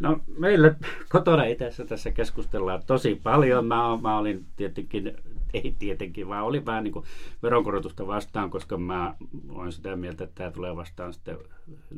No 0.00 0.21
meillä 0.38 0.75
kotona 1.09 1.45
itse 1.45 1.85
tässä 1.88 2.11
keskustellaan 2.11 2.83
tosi 2.87 3.21
paljon. 3.23 3.67
Mä, 3.67 3.76
mä 4.02 4.19
olin 4.19 4.47
tietenkin 4.57 5.17
ei 5.55 5.75
tietenkin, 5.78 6.28
vaan 6.28 6.45
oli 6.45 6.67
vähän 6.67 6.85
niin 6.85 6.93
kuin 6.93 7.05
veronkorotusta 7.43 8.07
vastaan, 8.07 8.50
koska 8.50 8.78
mä 8.78 9.14
olen 9.49 9.73
sitä 9.73 9.97
mieltä, 9.97 10.25
että 10.25 10.35
tämä 10.35 10.50
tulee 10.50 10.76
vastaan 10.76 11.12
sitten, 11.12 11.38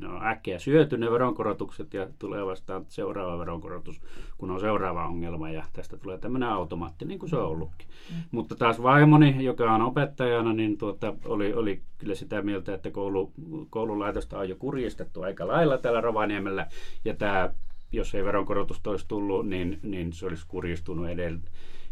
ne 0.00 0.08
on 0.08 0.26
äkkiä 0.26 0.58
syöty 0.58 0.98
ne 0.98 1.10
veronkorotukset 1.10 1.94
ja 1.94 2.06
tulee 2.18 2.46
vastaan 2.46 2.84
seuraava 2.88 3.38
veronkorotus, 3.38 4.00
kun 4.38 4.50
on 4.50 4.60
seuraava 4.60 5.06
ongelma 5.06 5.50
ja 5.50 5.64
tästä 5.72 5.96
tulee 5.96 6.18
tämmöinen 6.18 6.48
automaatti, 6.48 7.04
niin 7.04 7.18
kuin 7.18 7.30
se 7.30 7.36
on 7.36 7.48
ollutkin. 7.48 7.88
Mm. 8.10 8.16
Mutta 8.30 8.54
taas 8.54 8.82
vaimoni, 8.82 9.44
joka 9.44 9.74
on 9.74 9.82
opettajana, 9.82 10.52
niin 10.52 10.78
tuota, 10.78 11.14
oli, 11.24 11.54
oli 11.54 11.82
kyllä 11.98 12.14
sitä 12.14 12.42
mieltä, 12.42 12.74
että 12.74 12.90
koulu, 12.90 13.32
koululaitosta 13.70 14.38
on 14.38 14.48
jo 14.48 14.56
kurjistettu 14.56 15.22
aika 15.22 15.46
lailla 15.46 15.78
täällä 15.78 16.00
Rovaniemellä 16.00 16.66
ja 17.04 17.14
tämä 17.14 17.50
jos 17.92 18.14
ei 18.14 18.24
veronkorotusta 18.24 18.90
olisi 18.90 19.08
tullut, 19.08 19.48
niin, 19.48 19.78
niin 19.82 20.12
se 20.12 20.26
olisi 20.26 20.44
kurjistunut 20.48 21.08
edelleen 21.08 21.42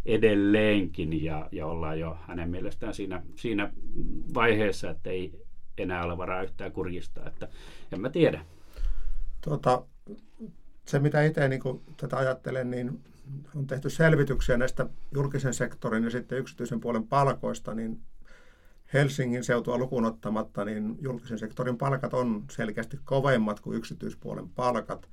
edelleenkin 0.06 1.24
ja, 1.24 1.48
ja 1.52 1.66
ollaan 1.66 2.00
jo 2.00 2.18
hänen 2.26 2.50
mielestään 2.50 2.94
siinä, 2.94 3.22
siinä 3.36 3.72
vaiheessa, 4.34 4.90
että 4.90 5.10
ei 5.10 5.32
enää 5.78 6.04
ole 6.04 6.18
varaa 6.18 6.42
yhtään 6.42 6.72
kurjistaa. 6.72 7.28
Että 7.28 7.48
en 7.92 8.00
mä 8.00 8.10
tiedä. 8.10 8.44
Tuota, 9.40 9.82
se, 10.86 10.98
mitä 10.98 11.24
itse 11.24 11.48
niin 11.48 11.62
tätä 11.96 12.16
ajattelen, 12.16 12.70
niin 12.70 13.00
on 13.56 13.66
tehty 13.66 13.90
selvityksiä 13.90 14.56
näistä 14.56 14.86
julkisen 15.14 15.54
sektorin 15.54 16.04
ja 16.04 16.10
sitten 16.10 16.38
yksityisen 16.38 16.80
puolen 16.80 17.06
palkoista, 17.06 17.74
niin 17.74 18.00
Helsingin 18.92 19.44
seutua 19.44 19.78
lukuun 19.78 20.04
ottamatta, 20.04 20.64
niin 20.64 20.98
julkisen 21.00 21.38
sektorin 21.38 21.78
palkat 21.78 22.14
on 22.14 22.44
selkeästi 22.50 22.98
kovemmat 23.04 23.60
kuin 23.60 23.76
yksityispuolen 23.76 24.48
palkat. 24.48 25.08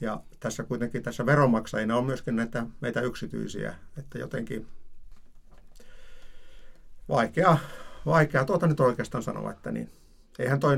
Ja 0.00 0.20
tässä 0.40 0.64
kuitenkin 0.64 1.02
tässä 1.02 1.26
veronmaksajina 1.26 1.96
on 1.96 2.06
myöskin 2.06 2.36
näitä 2.36 2.66
meitä 2.80 3.00
yksityisiä, 3.00 3.74
että 3.98 4.18
jotenkin 4.18 4.66
vaikea, 7.08 7.58
vaikea 8.06 8.44
tuota 8.44 8.66
nyt 8.66 8.80
oikeastaan 8.80 9.22
sanoa, 9.22 9.50
että 9.50 9.72
niin. 9.72 9.90
Eihän 10.38 10.60
toi 10.60 10.76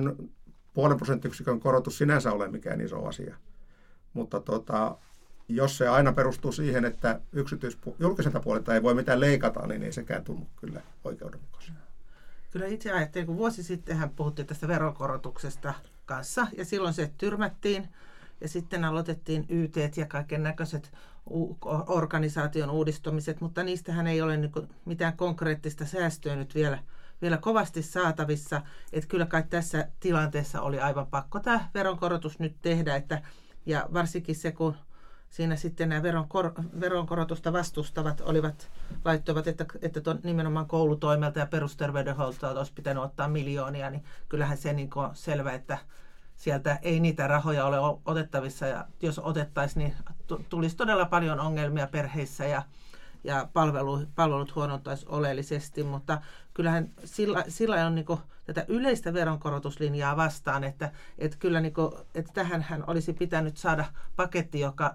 puolen 0.75 0.97
prosenttiyksikön 0.97 1.61
korotus 1.61 1.99
sinänsä 1.99 2.33
ole 2.33 2.49
mikään 2.49 2.81
iso 2.81 3.07
asia. 3.07 3.37
Mutta 4.13 4.41
tota, 4.41 4.99
jos 5.49 5.79
se 5.79 5.89
aina 5.89 6.13
perustuu 6.13 6.53
siihen, 6.53 6.85
että 6.85 7.21
yksityispu- 7.33 7.97
julkiselta 7.99 8.41
puolelta 8.41 8.75
ei 8.75 8.83
voi 8.83 8.95
mitään 8.95 9.21
leikata, 9.21 9.67
niin 9.67 9.83
ei 9.83 9.93
sekään 9.93 10.25
tunnu 10.25 10.47
kyllä 10.57 10.81
oikeudenmukaisena. 11.05 11.79
Kyllä 12.51 12.67
itse 12.67 12.93
ajattelin, 12.93 13.27
kun 13.27 13.37
vuosi 13.37 13.63
sitten 13.63 14.11
puhuttiin 14.17 14.47
tästä 14.47 14.69
veronkorotuksesta 14.69 15.75
kanssa, 16.07 16.47
ja 16.57 16.65
silloin 16.65 16.95
se 16.95 17.11
tyrmättiin. 17.19 17.89
Ja 18.41 18.49
sitten 18.49 18.85
aloitettiin 18.85 19.47
YT 19.49 19.77
ja 19.97 20.07
kaiken 20.07 20.43
näköiset 20.43 20.93
organisaation 21.87 22.71
uudistumiset, 22.71 23.41
mutta 23.41 23.63
niistähän 23.63 24.07
ei 24.07 24.23
ole 24.23 24.37
niin 24.37 24.53
mitään 24.85 25.17
konkreettista 25.17 25.87
säästöä 25.87 26.37
nyt 26.37 26.55
vielä, 26.55 26.79
vielä 27.23 27.37
kovasti 27.37 27.83
saatavissa. 27.83 28.63
Että 28.93 29.09
kyllä 29.09 29.27
kai 29.27 29.43
tässä 29.51 29.89
tilanteessa 30.01 30.61
oli 30.61 30.81
aivan 30.81 31.07
pakko 31.07 31.41
tämä 31.41 31.69
veronkorotus 31.75 32.39
nyt 32.39 32.57
tehdä, 32.63 32.97
että, 32.97 33.23
ja 33.67 33.89
varsinkin 33.93 34.37
se, 34.37 34.53
kun 34.53 34.75
siinä 35.31 35.57
sitten 35.57 35.89
nämä 35.89 36.03
veronkor, 36.03 36.53
veronkorotusta 36.81 37.53
vastustavat 37.53 38.21
olivat, 38.21 38.71
laittoivat, 39.05 39.47
että, 39.47 39.67
että 39.83 40.01
ton, 40.01 40.21
nimenomaan 40.23 40.67
koulutoimelta 40.67 41.39
ja 41.39 41.47
perusterveydenhuoltoa 41.47 42.51
olisi 42.51 42.73
pitänyt 42.73 43.03
ottaa 43.03 43.29
miljoonia, 43.29 43.91
niin 43.91 44.05
kyllähän 44.29 44.57
se 44.57 44.73
niin 44.73 44.91
on 44.95 45.11
selvä, 45.13 45.53
että 45.53 45.79
sieltä 46.39 46.79
ei 46.83 47.01
niitä 47.01 47.27
rahoja 47.27 47.65
ole 47.65 47.99
otettavissa. 48.05 48.67
Ja 48.67 48.85
jos 49.03 49.19
otettaisiin, 49.19 49.85
niin 49.85 49.95
tulisi 50.49 50.77
todella 50.77 51.05
paljon 51.05 51.41
ongelmia 51.41 51.87
perheissä 51.87 52.45
ja, 52.45 52.63
ja 53.25 53.49
palvelu, 53.53 54.01
palvelut 54.15 54.55
huonontaisi 54.55 55.07
oleellisesti, 55.09 55.83
mutta 55.83 56.21
kyllähän 56.55 56.91
sillä, 57.05 57.45
sillä 57.49 57.87
on 57.87 57.95
niin 57.95 58.07
tätä 58.47 58.65
yleistä 58.69 59.13
veronkorotuslinjaa 59.13 60.17
vastaan, 60.17 60.65
että, 60.65 60.93
että 61.19 61.37
kyllä 61.41 61.61
niin 61.61 61.75
kuin, 61.75 61.93
että 62.15 62.33
tähän 62.35 62.63
hän 62.63 62.85
olisi 62.87 63.13
pitänyt 63.13 63.57
saada 63.57 63.85
paketti, 64.17 64.61
joka, 64.61 64.93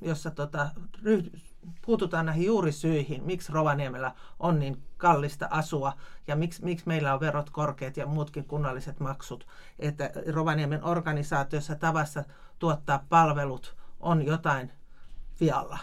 jossa 0.00 0.30
tota, 0.30 0.68
ryhdy, 1.02 1.30
puututaan 1.86 2.26
näihin 2.26 2.46
juurisyihin, 2.46 3.24
miksi 3.24 3.52
Rovaniemellä 3.52 4.14
on 4.40 4.58
niin 4.58 4.82
kallista 5.02 5.48
asua 5.50 5.92
ja 6.26 6.36
miksi, 6.36 6.64
miksi 6.64 6.88
meillä 6.88 7.14
on 7.14 7.20
verot 7.20 7.50
korkeat 7.50 7.96
ja 7.96 8.06
muutkin 8.06 8.44
kunnalliset 8.44 9.00
maksut. 9.00 9.46
Että 9.78 10.10
Rovaniemen 10.32 10.84
organisaatiossa 10.84 11.74
tavassa 11.74 12.24
tuottaa 12.58 13.04
palvelut 13.08 13.76
on 14.00 14.26
jotain 14.26 14.72
vialla. 15.40 15.78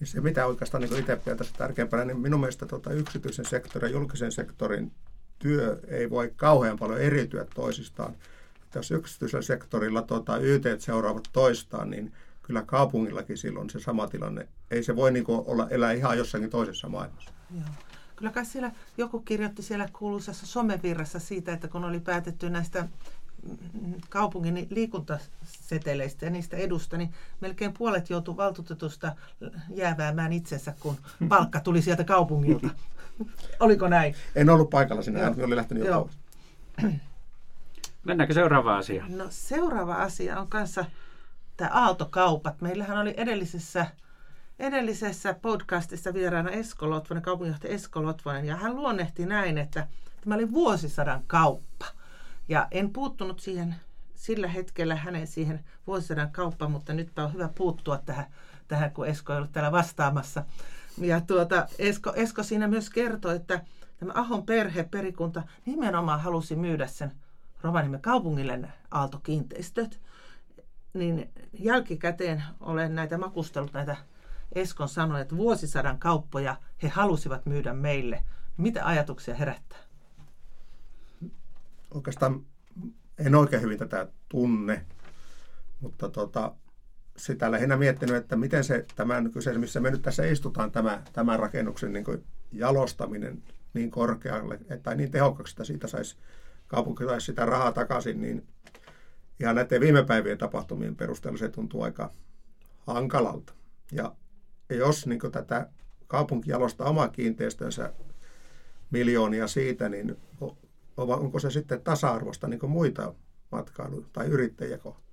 Niin 0.00 0.08
se, 0.08 0.20
mitä 0.20 0.46
oikeastaan 0.46 0.82
niin 0.82 0.98
itse 0.98 1.16
pidän 1.16 1.38
tässä 1.38 1.54
tärkeämpänä, 1.58 2.04
niin 2.04 2.18
minun 2.18 2.40
mielestä 2.40 2.66
tuota 2.66 2.92
yksityisen 2.92 3.44
sektorin 3.44 3.90
ja 3.90 3.98
julkisen 3.98 4.32
sektorin 4.32 4.92
työ 5.38 5.80
ei 5.88 6.10
voi 6.10 6.32
kauhean 6.36 6.78
paljon 6.78 7.00
eriytyä 7.00 7.46
toisistaan. 7.54 8.14
Että 8.62 8.78
jos 8.78 8.90
yksityisellä 8.90 9.42
sektorilla 9.42 10.02
tuota, 10.02 10.36
YT 10.36 10.64
seuraavat 10.78 11.28
toistaan, 11.32 11.90
niin 11.90 12.12
kyllä 12.42 12.62
kaupungillakin 12.62 13.38
silloin 13.38 13.70
se 13.70 13.80
sama 13.80 14.06
tilanne. 14.06 14.48
Ei 14.70 14.82
se 14.82 14.96
voi 14.96 15.12
niin 15.12 15.24
olla 15.28 15.68
elää 15.70 15.92
ihan 15.92 16.18
jossakin 16.18 16.50
toisessa 16.50 16.88
maailmassa. 16.88 17.30
Joo. 17.54 17.93
Kyllä 18.16 18.32
kai 18.32 18.44
siellä 18.44 18.72
joku 18.98 19.20
kirjoitti 19.20 19.62
siellä 19.62 19.88
kuuluisassa 19.92 20.46
somevirrassa 20.46 21.18
siitä, 21.18 21.52
että 21.52 21.68
kun 21.68 21.84
oli 21.84 22.00
päätetty 22.00 22.50
näistä 22.50 22.88
mm, 23.42 23.94
kaupungin 24.08 24.66
liikuntaseteleistä 24.70 26.24
ja 26.26 26.30
niistä 26.30 26.56
edusta, 26.56 26.96
niin 26.96 27.14
melkein 27.40 27.72
puolet 27.72 28.10
joutui 28.10 28.36
valtuutetusta 28.36 29.16
jääväämään 29.74 30.32
itsensä, 30.32 30.74
kun 30.80 30.96
palkka 31.28 31.60
tuli 31.60 31.82
sieltä 31.82 32.04
kaupungilta. 32.04 32.68
Oliko 33.60 33.88
näin? 33.88 34.14
En 34.34 34.50
ollut 34.50 34.70
paikalla 34.70 35.02
sinä, 35.02 35.20
Joo. 35.20 35.34
oli 35.46 35.56
lähtenyt 35.56 35.84
jo 35.84 36.10
Mennäänkö 38.04 38.34
seuraavaan 38.34 38.78
asiaan? 38.78 39.18
No 39.18 39.26
seuraava 39.30 39.94
asia 39.94 40.40
on 40.40 40.48
kanssa 40.48 40.84
tämä 41.56 41.70
Aaltokaupat. 41.72 42.60
Meillähän 42.60 42.98
oli 42.98 43.14
edellisessä, 43.16 43.86
edellisessä 44.58 45.34
podcastissa 45.42 46.14
vieraana 46.14 46.50
Esko 46.50 46.90
Lotvonen, 46.90 47.22
kaupunginjohtaja 47.22 47.74
Esko 47.74 48.02
Lotvonen, 48.02 48.44
ja 48.44 48.56
hän 48.56 48.76
luonnehti 48.76 49.26
näin, 49.26 49.58
että 49.58 49.86
tämä 50.20 50.34
oli 50.34 50.52
vuosisadan 50.52 51.22
kauppa. 51.26 51.86
Ja 52.48 52.68
en 52.70 52.90
puuttunut 52.90 53.40
siihen 53.40 53.74
sillä 54.14 54.48
hetkellä 54.48 54.96
hänen 54.96 55.26
siihen 55.26 55.64
vuosisadan 55.86 56.30
kauppaan, 56.30 56.70
mutta 56.70 56.92
nytpä 56.92 57.24
on 57.24 57.32
hyvä 57.32 57.48
puuttua 57.54 57.98
tähän, 57.98 58.26
tähän 58.68 58.90
kun 58.90 59.06
Esko 59.06 59.32
ei 59.32 59.36
ollut 59.36 59.52
täällä 59.52 59.72
vastaamassa. 59.72 60.44
Ja 60.98 61.20
tuota, 61.20 61.66
Esko, 61.78 62.12
Esko 62.16 62.42
siinä 62.42 62.68
myös 62.68 62.90
kertoi, 62.90 63.36
että 63.36 63.60
tämä 63.96 64.12
Ahon 64.14 64.46
perhe, 64.46 64.84
perikunta, 64.84 65.42
nimenomaan 65.66 66.20
halusi 66.20 66.56
myydä 66.56 66.86
sen 66.86 67.12
Rovaniemen 67.62 68.02
kaupungille 68.02 68.68
Aalto-kiinteistöt 68.90 70.00
niin 70.94 71.30
jälkikäteen 71.52 72.42
olen 72.60 72.94
näitä 72.94 73.18
makustellut, 73.18 73.72
näitä 73.72 73.96
Eskon 74.52 74.88
sanoja, 74.88 75.22
että 75.22 75.36
vuosisadan 75.36 75.98
kauppoja 75.98 76.56
he 76.82 76.88
halusivat 76.88 77.46
myydä 77.46 77.74
meille. 77.74 78.24
Mitä 78.56 78.86
ajatuksia 78.86 79.34
herättää? 79.34 79.78
Oikeastaan 81.90 82.46
en 83.18 83.34
oikein 83.34 83.62
hyvin 83.62 83.78
tätä 83.78 84.08
tunne, 84.28 84.86
mutta 85.80 86.08
tota, 86.08 86.54
sitä 87.16 87.50
lähinnä 87.50 87.76
miettinyt, 87.76 88.16
että 88.16 88.36
miten 88.36 88.64
se 88.64 88.86
tämän 88.96 89.30
kyseessä, 89.32 89.60
missä 89.60 89.80
me 89.80 89.90
nyt 89.90 90.02
tässä 90.02 90.24
istutaan, 90.24 90.70
tämä, 90.70 91.02
tämän 91.12 91.38
rakennuksen 91.38 91.92
niin 91.92 92.04
kuin 92.04 92.24
jalostaminen 92.52 93.42
niin 93.74 93.90
korkealle, 93.90 94.58
tai 94.82 94.96
niin 94.96 95.10
tehokkaaksi, 95.10 95.52
että 95.52 95.64
siitä 95.64 95.86
saisi 95.86 96.16
kaupunki 96.66 97.04
saisi 97.04 97.26
sitä 97.26 97.46
rahaa 97.46 97.72
takaisin, 97.72 98.20
niin 98.20 98.46
ihan 99.40 99.54
näiden 99.54 99.80
viime 99.80 100.04
päivien 100.04 100.38
tapahtumien 100.38 100.96
perusteella 100.96 101.38
se 101.38 101.48
tuntuu 101.48 101.82
aika 101.82 102.10
hankalalta. 102.86 103.52
Ja 103.92 104.14
jos 104.74 105.06
niin 105.06 105.20
tätä 105.32 105.68
kaupunki 106.06 106.50
jalostaa 106.50 106.88
omaa 106.88 107.08
kiinteistönsä 107.08 107.92
miljoonia 108.90 109.46
siitä, 109.46 109.88
niin 109.88 110.16
onko 110.96 111.38
se 111.38 111.50
sitten 111.50 111.80
tasa-arvosta 111.80 112.48
niin 112.48 112.70
muita 112.70 113.14
matkailu- 113.50 114.06
tai 114.12 114.26
yrittäjiä 114.26 114.78
kohtaan? 114.78 115.04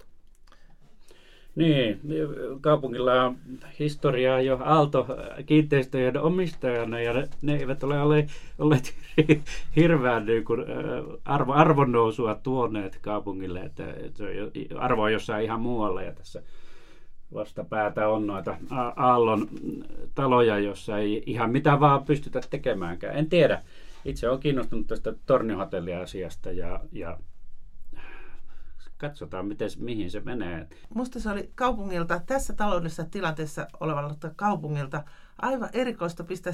Niin, 1.56 2.02
kaupungilla 2.62 3.24
on 3.24 3.38
historiaa 3.80 4.42
jo 4.42 4.60
Aalto 4.64 5.08
kiinteistöjen 5.46 6.18
omistajana 6.18 7.00
ja 7.00 7.14
ne, 7.14 7.30
ne 7.42 7.56
eivät 7.56 7.84
ole 7.84 8.02
olleet 8.60 8.94
hirveän 9.76 10.26
niin 10.26 10.46
kuin, 10.46 10.66
arvo, 11.26 11.54
arvonnousua 11.54 12.36
tuoneet 12.36 12.98
kaupungille, 13.02 13.60
että, 13.60 13.84
se 14.14 14.24
on 14.44 14.52
arvoa 14.80 15.10
jossain 15.10 15.44
ihan 15.44 15.62
muualla 15.62 16.02
ja 16.02 16.12
tässä 16.14 16.44
vastapäätä 17.34 18.08
on 18.08 18.28
noita 18.28 18.58
Aallon 18.96 19.48
taloja, 20.16 20.60
jossa 20.60 20.98
ei 20.98 21.24
ihan 21.26 21.52
mitä 21.52 21.80
vaan 21.80 22.06
pystytä 22.06 22.42
tekemäänkään. 22.50 23.16
En 23.16 23.30
tiedä. 23.30 23.62
Itse 24.06 24.30
olen 24.30 24.40
kiinnostunut 24.40 24.88
tästä 24.88 25.14
tornihotelliasiasta 25.26 26.52
ja, 26.52 26.80
ja 26.92 27.18
katsotaan, 28.98 29.46
miten, 29.46 29.70
mihin 29.80 30.12
se 30.12 30.20
menee. 30.20 30.68
Musta 30.96 31.20
se 31.20 31.30
oli 31.30 31.52
kaupungilta, 31.56 32.22
tässä 32.26 32.54
taloudellisessa 32.54 33.06
tilanteessa 33.06 33.68
olevalta 33.80 34.32
kaupungilta, 34.36 35.04
aivan 35.38 35.70
erikoista 35.74 36.24
pistää 36.24 36.54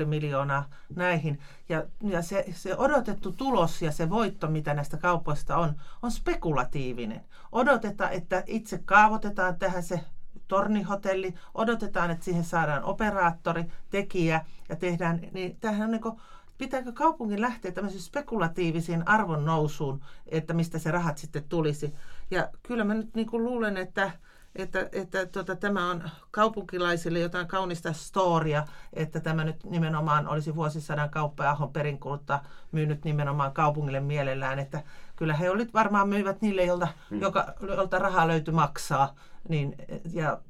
7,5 0.00 0.04
miljoonaa 0.04 0.68
näihin. 0.96 1.38
Ja, 1.68 1.84
ja 2.02 2.22
se, 2.22 2.44
se 2.52 2.76
odotettu 2.76 3.32
tulos 3.32 3.82
ja 3.82 3.92
se 3.92 4.10
voitto, 4.10 4.48
mitä 4.48 4.74
näistä 4.74 4.96
kaupoista 4.96 5.56
on, 5.56 5.74
on 6.02 6.10
spekulatiivinen. 6.10 7.24
Odotetaan, 7.52 8.12
että 8.12 8.42
itse 8.46 8.80
kaavoitetaan 8.84 9.58
tähän 9.58 9.82
se 9.82 10.00
tornihotelli, 10.48 11.34
odotetaan, 11.54 12.10
että 12.10 12.24
siihen 12.24 12.44
saadaan 12.44 12.84
operaattori, 12.84 13.64
tekijä 13.90 14.44
ja 14.68 14.76
tehdään, 14.76 15.20
niin 15.32 15.56
tämähän 15.60 15.84
on 15.84 15.90
niin 15.90 16.20
pitääkö 16.58 16.92
kaupungin 16.92 17.40
lähteä 17.40 17.72
tämmöiseen 17.72 18.02
spekulatiivisiin 18.02 19.08
arvon 19.08 19.44
nousuun, 19.44 20.00
että 20.26 20.54
mistä 20.54 20.78
se 20.78 20.90
rahat 20.90 21.18
sitten 21.18 21.44
tulisi. 21.48 21.94
Ja 22.30 22.48
kyllä 22.62 22.84
mä 22.84 22.94
nyt 22.94 23.14
niin 23.14 23.26
kuin 23.26 23.44
luulen, 23.44 23.76
että, 23.76 24.10
että, 24.56 24.88
että 24.92 25.26
tota, 25.26 25.56
tämä 25.56 25.90
on 25.90 26.10
kaupunkilaisille 26.30 27.18
jotain 27.18 27.46
kaunista 27.46 27.92
storia, 27.92 28.66
että 28.92 29.20
tämä 29.20 29.44
nyt 29.44 29.64
nimenomaan 29.64 30.28
olisi 30.28 30.56
vuosisadan 30.56 31.10
kauppa 31.10 31.50
Ahon 31.50 31.72
perinkulutta 31.72 32.40
myynyt 32.72 33.04
nimenomaan 33.04 33.52
kaupungille 33.52 34.00
mielellään, 34.00 34.58
että 34.58 34.82
kyllä 35.16 35.34
he 35.34 35.50
olit 35.50 35.74
varmaan 35.74 36.08
myivät 36.08 36.42
niille, 36.42 36.64
jolta, 36.64 36.88
hmm. 37.10 37.20
joka, 37.20 37.54
jolta 37.76 37.98
rahaa 37.98 38.28
löytyi 38.28 38.54
maksaa, 38.54 39.14
niin, 39.48 39.74
ja, 40.12 40.40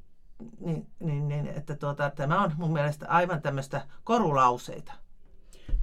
niin, 0.59 0.87
niin, 0.99 1.27
niin 1.27 1.47
että 1.47 1.75
tuota, 1.75 2.09
tämä 2.09 2.43
on 2.43 2.51
mun 2.57 2.73
mielestä 2.73 3.05
aivan 3.09 3.41
tämmöistä 3.41 3.81
korulauseita. 4.03 4.93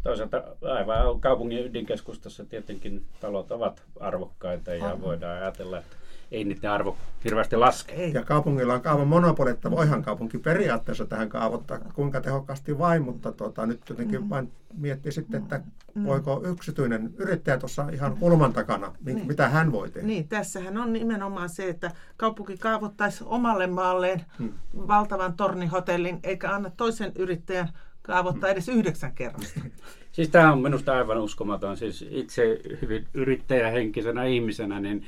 Toisaalta 0.02 0.42
aivan 0.62 1.20
kaupungin 1.20 1.66
ydinkeskustassa 1.66 2.44
tietenkin 2.44 3.06
talot 3.20 3.50
ovat 3.50 3.82
arvokkaita 4.00 4.74
ja 4.74 5.00
voidaan 5.00 5.42
ajatella, 5.42 5.78
että 5.78 5.96
ei 6.32 6.44
niiden 6.44 6.70
arvo 6.70 6.96
hirveästi 7.24 7.56
laske. 7.56 7.92
Ei. 7.92 8.12
Ja 8.12 8.24
kaupungilla 8.24 8.74
on 8.74 8.82
kaavan 8.82 9.08
monopoli, 9.08 9.50
että 9.50 9.70
voihan 9.70 10.02
kaupunki 10.02 10.38
periaatteessa 10.38 11.06
tähän 11.06 11.28
kaavoittaa 11.28 11.78
kuinka 11.78 12.20
tehokkaasti 12.20 12.78
vain, 12.78 13.02
mutta 13.02 13.32
tuota, 13.32 13.66
nyt 13.66 13.88
jotenkin 13.88 14.22
mm. 14.22 14.30
vain 14.30 14.52
miettii 14.76 15.12
sitten, 15.12 15.42
että 15.42 15.60
mm. 15.94 16.04
voiko 16.04 16.42
yksityinen 16.46 17.14
yrittäjä 17.16 17.58
tuossa 17.58 17.88
ihan 17.92 18.16
kulman 18.16 18.52
takana, 18.52 18.92
niin. 19.04 19.26
mitä 19.26 19.48
hän 19.48 19.72
voi 19.72 19.90
tehdä. 19.90 20.06
Niin, 20.06 20.28
tässähän 20.28 20.78
on 20.78 20.92
nimenomaan 20.92 21.48
se, 21.48 21.68
että 21.68 21.90
kaupunki 22.16 22.56
kaavoittaisi 22.56 23.24
omalle 23.26 23.66
maalleen 23.66 24.24
mm. 24.38 24.52
valtavan 24.74 25.34
tornihotellin, 25.34 26.20
eikä 26.22 26.54
anna 26.54 26.70
toisen 26.70 27.12
yrittäjän 27.16 27.68
kaavoittaa 28.02 28.50
edes 28.50 28.68
yhdeksän 28.68 29.12
kerrasta. 29.12 29.60
Siis 30.12 30.28
tämä 30.28 30.52
on 30.52 30.62
minusta 30.62 30.92
aivan 30.92 31.18
uskomaton. 31.18 31.76
Siis 31.76 32.06
itse 32.10 32.60
hyvin 32.82 33.06
yrittäjähenkisenä 33.14 34.24
ihmisenä, 34.24 34.80
niin, 34.80 35.04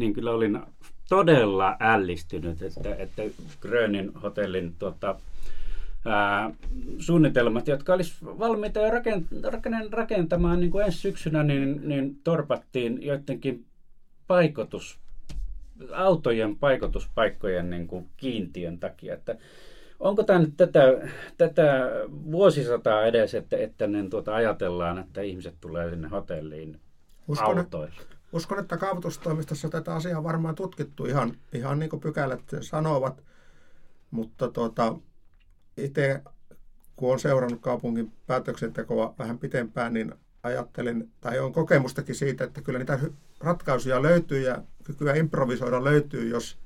niin 0.00 0.12
kyllä 0.12 0.30
olin 0.30 0.60
todella 1.08 1.76
ällistynyt, 1.80 2.62
että, 2.62 2.94
että 2.94 3.22
Grönin 3.60 4.14
hotellin 4.14 4.74
tuota, 4.78 5.16
ää, 6.06 6.50
suunnitelmat, 6.98 7.68
jotka 7.68 7.92
olisi 7.92 8.14
valmiita 8.22 8.80
jo 8.80 8.90
rakent, 8.90 9.26
rakentamaan 9.90 10.60
niin 10.60 10.70
kuin 10.70 10.84
ensi 10.84 10.98
syksynä, 10.98 11.42
niin, 11.42 11.88
niin 11.88 12.20
torpattiin 12.24 13.02
joidenkin 13.02 13.64
paikotus, 14.26 14.98
autojen 15.92 16.56
paikotuspaikkojen 16.56 17.70
niin 17.70 17.86
kuin 17.86 18.08
kiintiön 18.16 18.78
takia. 18.78 19.14
Että 19.14 19.36
Onko 20.00 20.22
tämä 20.22 20.38
nyt 20.38 20.54
tätä, 20.56 20.80
tätä 21.38 21.90
vuosisataa 22.30 23.06
edes, 23.06 23.34
että, 23.34 23.56
että 23.56 23.86
niin 23.86 24.10
tuota 24.10 24.34
ajatellaan, 24.34 24.98
että 24.98 25.20
ihmiset 25.20 25.54
tulee 25.60 25.90
sinne 25.90 26.08
hotelliin 26.08 26.80
uskon, 27.28 27.58
autoilla? 27.58 28.19
Uskon, 28.32 28.58
että 28.58 28.76
kaavoitustoimistossa 28.76 29.68
tätä 29.68 29.94
asiaa 29.94 30.18
on 30.18 30.24
varmaan 30.24 30.54
tutkittu 30.54 31.06
ihan, 31.06 31.36
ihan 31.52 31.78
niin 31.78 31.90
kuin 31.90 32.00
pykälät 32.00 32.42
sanovat, 32.60 33.24
mutta 34.10 34.48
tuota, 34.48 34.94
itse 35.76 36.22
kun 36.96 37.08
olen 37.08 37.20
seurannut 37.20 37.60
kaupungin 37.60 38.12
päätöksentekoa 38.26 39.14
vähän 39.18 39.38
pitempään, 39.38 39.94
niin 39.94 40.14
ajattelin, 40.42 41.12
tai 41.20 41.38
on 41.38 41.52
kokemustakin 41.52 42.14
siitä, 42.14 42.44
että 42.44 42.62
kyllä 42.62 42.78
niitä 42.78 42.98
ratkaisuja 43.40 44.02
löytyy 44.02 44.40
ja 44.40 44.62
kykyä 44.84 45.14
improvisoida 45.14 45.84
löytyy, 45.84 46.28
jos, 46.28 46.58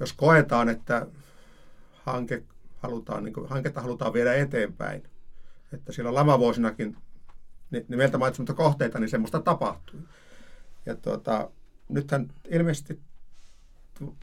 jos 0.00 0.12
koetaan, 0.12 0.68
että 0.68 1.06
hanke 2.04 2.42
halutaan, 2.78 3.24
niin 3.24 3.32
kuin, 3.32 3.48
hanketta 3.48 3.80
halutaan 3.80 4.12
viedä 4.12 4.34
eteenpäin. 4.34 5.02
Että 5.72 5.92
siellä 5.92 6.14
lamavuosinakin 6.14 6.96
nimeltä 7.88 8.18
mainitsematta 8.18 8.54
kohteita, 8.54 8.98
niin 8.98 9.10
semmoista 9.10 9.40
tapahtui. 9.40 10.00
Ja 10.90 10.96
tuota, 10.96 11.50
nythän 11.88 12.28
ilmeisesti 12.48 13.00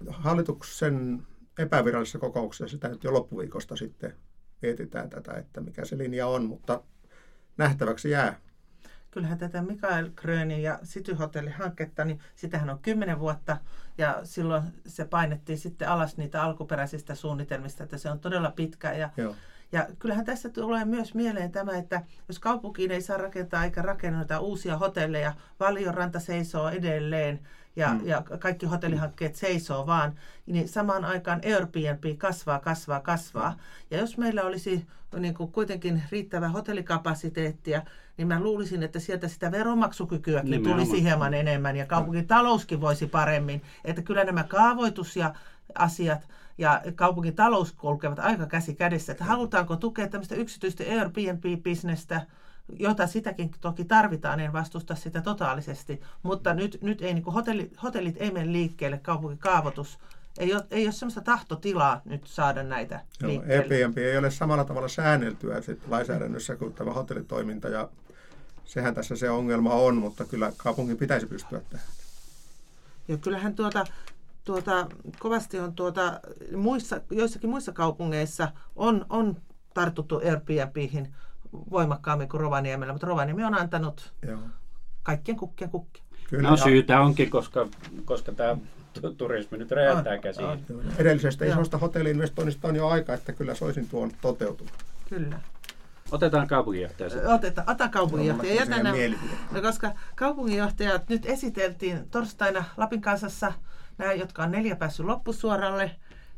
hallituksen 0.10 1.28
epävirallisessa 1.60 2.20
kokouksessa 2.20 2.72
sitä 2.72 2.88
nyt 2.88 3.04
jo 3.04 3.14
loppuviikosta 3.14 3.76
sitten 3.76 4.16
mietitään 4.62 5.10
tätä, 5.10 5.34
että 5.34 5.62
mikä 5.62 5.86
se 5.86 5.98
linja 5.98 6.28
on, 6.28 6.46
mutta 6.46 6.84
nähtäväksi 7.58 8.10
jää 8.10 8.40
kyllähän 9.12 9.38
tätä 9.38 9.62
Mikael 9.62 10.10
Grönin 10.16 10.62
ja 10.62 10.80
City-hotelli-hanketta, 10.84 12.06
niin 12.06 12.20
sitähän 12.36 12.70
on 12.70 12.80
kymmenen 12.80 13.20
vuotta 13.20 13.58
ja 13.98 14.20
silloin 14.24 14.64
se 14.88 15.06
painettiin 15.06 15.58
sitten 15.58 15.90
alas 15.90 16.18
niitä 16.18 16.44
alkuperäisistä 16.44 17.16
suunnitelmista, 17.16 17.84
että 17.84 17.98
se 17.98 18.10
on 18.10 18.20
todella 18.20 18.52
pitkä 18.52 18.94
ja 18.94 19.10
Joo. 19.18 19.36
Ja 19.72 19.88
kyllähän 20.00 20.26
tässä 20.26 20.50
tulee 20.50 20.86
myös 20.86 21.14
mieleen 21.14 21.52
tämä, 21.52 21.78
että 21.78 22.02
jos 22.28 22.40
kaupunkiin 22.40 22.92
ei 22.92 23.02
saa 23.02 23.18
rakentaa 23.18 23.64
eikä 23.64 23.82
rakenneta 23.82 24.40
uusia 24.40 24.78
hotelleja, 24.78 25.34
Valionranta 25.60 26.20
seisoo 26.20 26.70
edelleen 26.70 27.40
ja, 27.78 27.94
mm. 27.94 28.08
ja 28.08 28.24
kaikki 28.40 28.66
hotellihankkeet 28.66 29.36
seisoo 29.36 29.88
vaan, 29.88 30.16
niin 30.46 30.68
samaan 30.68 31.06
aikaan 31.06 31.42
Airbnb 31.46 32.18
kasvaa, 32.18 32.60
kasvaa, 32.60 33.00
kasvaa. 33.00 33.58
Ja 33.92 33.98
jos 33.98 34.18
meillä 34.18 34.44
olisi 34.44 34.88
niin 35.20 35.34
kuin 35.34 35.52
kuitenkin 35.52 36.04
riittävä 36.12 36.50
hotellikapasiteettia, 36.50 37.82
niin 38.18 38.28
mä 38.28 38.40
luulisin, 38.40 38.84
että 38.84 39.00
sieltä 39.00 39.28
sitä 39.28 39.52
veromaksukykyäkin 39.52 40.52
Nimenomaan. 40.52 40.86
tulisi 40.86 41.04
hieman 41.04 41.34
enemmän 41.34 41.76
ja 41.76 41.86
kaupungin 41.86 42.28
talouskin 42.28 42.82
voisi 42.82 43.08
paremmin. 43.08 43.62
Että 43.86 44.02
kyllä 44.02 44.24
nämä 44.24 44.44
kaavoitus 44.44 45.16
ja 45.16 45.34
asiat 45.76 46.28
ja 46.58 46.82
kaupungin 46.96 47.36
talous 47.36 47.72
kulkevat 47.72 48.20
aika 48.20 48.46
käsi 48.46 48.76
kädessä. 48.76 49.12
Että 49.12 49.24
halutaanko 49.24 49.76
tukea 49.76 50.08
tämmöistä 50.08 50.36
yksityistä 50.36 50.84
Airbnb-bisnestä, 50.84 52.22
jota 52.80 53.08
sitäkin 53.08 53.52
toki 53.62 53.86
tarvitaan, 53.86 54.40
en 54.40 54.54
vastusta 54.54 54.96
sitä 54.96 55.22
totaalisesti, 55.22 56.02
mutta 56.24 56.54
nyt, 56.54 56.78
nyt 56.82 57.02
ei, 57.02 57.14
niin 57.14 57.24
hotelli, 57.24 57.72
hotellit 57.84 58.16
ei 58.20 58.32
mene 58.32 58.52
liikkeelle, 58.52 58.98
kaupunkikaavoitus 58.98 60.00
ei 60.38 60.54
ole, 60.54 60.64
ei 60.72 60.86
ole 60.86 60.92
sellaista 60.92 61.22
tahtotilaa 61.22 62.02
nyt 62.06 62.28
saada 62.28 62.64
näitä 62.64 63.02
Joo, 63.22 63.30
liikkeelle. 63.30 63.76
Airbnb 63.76 63.98
ei 63.98 64.18
ole 64.18 64.32
samalla 64.32 64.64
tavalla 64.64 64.88
säänneltyä 64.88 65.62
sit 65.62 65.88
lainsäädännössä 65.88 66.56
kuin 66.56 66.74
tämä 66.74 66.94
hotellitoiminta 66.94 67.70
ja 67.70 67.90
sehän 68.66 68.94
tässä 68.94 69.16
se 69.16 69.30
ongelma 69.30 69.74
on, 69.74 69.98
mutta 69.98 70.26
kyllä 70.26 70.52
kaupungin 70.58 70.98
pitäisi 70.98 71.26
pystyä 71.26 71.62
tähän. 71.70 71.88
Ja 73.08 73.18
kyllähän 73.18 73.56
tuota, 73.56 73.86
tuota, 74.44 74.88
kovasti 75.20 75.60
on 75.60 75.74
tuota, 75.74 76.20
muissa, 76.56 77.02
joissakin 77.12 77.50
muissa 77.50 77.72
kaupungeissa 77.72 78.52
on, 78.76 79.06
on 79.10 79.38
tartuttu 79.74 80.22
Airbnbihin 80.26 81.14
voimakkaammin 81.72 82.30
kuin 82.30 82.42
Rovaniemellä, 82.42 82.94
mutta 82.94 83.08
Rovaniemi 83.08 83.44
on 83.44 83.60
antanut 83.60 84.14
Joo. 84.28 84.40
kaikkien 85.04 85.38
kukkien 85.38 85.70
kukkia. 85.70 86.04
Kyllä. 86.30 86.50
No 86.50 86.58
syytä 86.58 87.02
onkin, 87.02 87.30
koska, 87.30 87.68
koska 88.06 88.32
tämä 88.32 88.58
turismi 89.18 89.58
nyt 89.58 89.72
räjähtää 89.72 90.18
käsiin. 90.18 90.48
Ah, 90.48 90.58
Edellisestä 90.98 91.46
isosta 91.46 91.78
hotelliinvestoinnista 91.78 92.68
on 92.68 92.76
jo 92.76 92.88
aika, 92.88 93.14
että 93.14 93.34
kyllä 93.34 93.56
soisin 93.56 93.90
tuon 93.90 94.12
toteutunut. 94.22 94.74
Kyllä. 95.10 95.40
Otetaan 96.12 96.48
kaupunginjohtaja 96.48 97.10
sitten. 97.10 97.30
Otetaan, 97.30 97.70
ota 97.70 97.90
kaupunginjohtaja. 97.90 98.66
No, 98.66 98.78
no, 99.52 99.62
koska 99.62 99.92
kaupunginjohtajat 100.16 101.10
nyt 101.10 101.26
esiteltiin 101.26 102.10
torstaina 102.10 102.64
Lapin 102.78 103.02
kansassa, 103.02 103.54
nämä, 103.98 104.14
jotka 104.14 104.44
on 104.44 104.52
neljä 104.52 104.76
päässyt 104.76 105.06
loppusuoralle. 105.06 105.92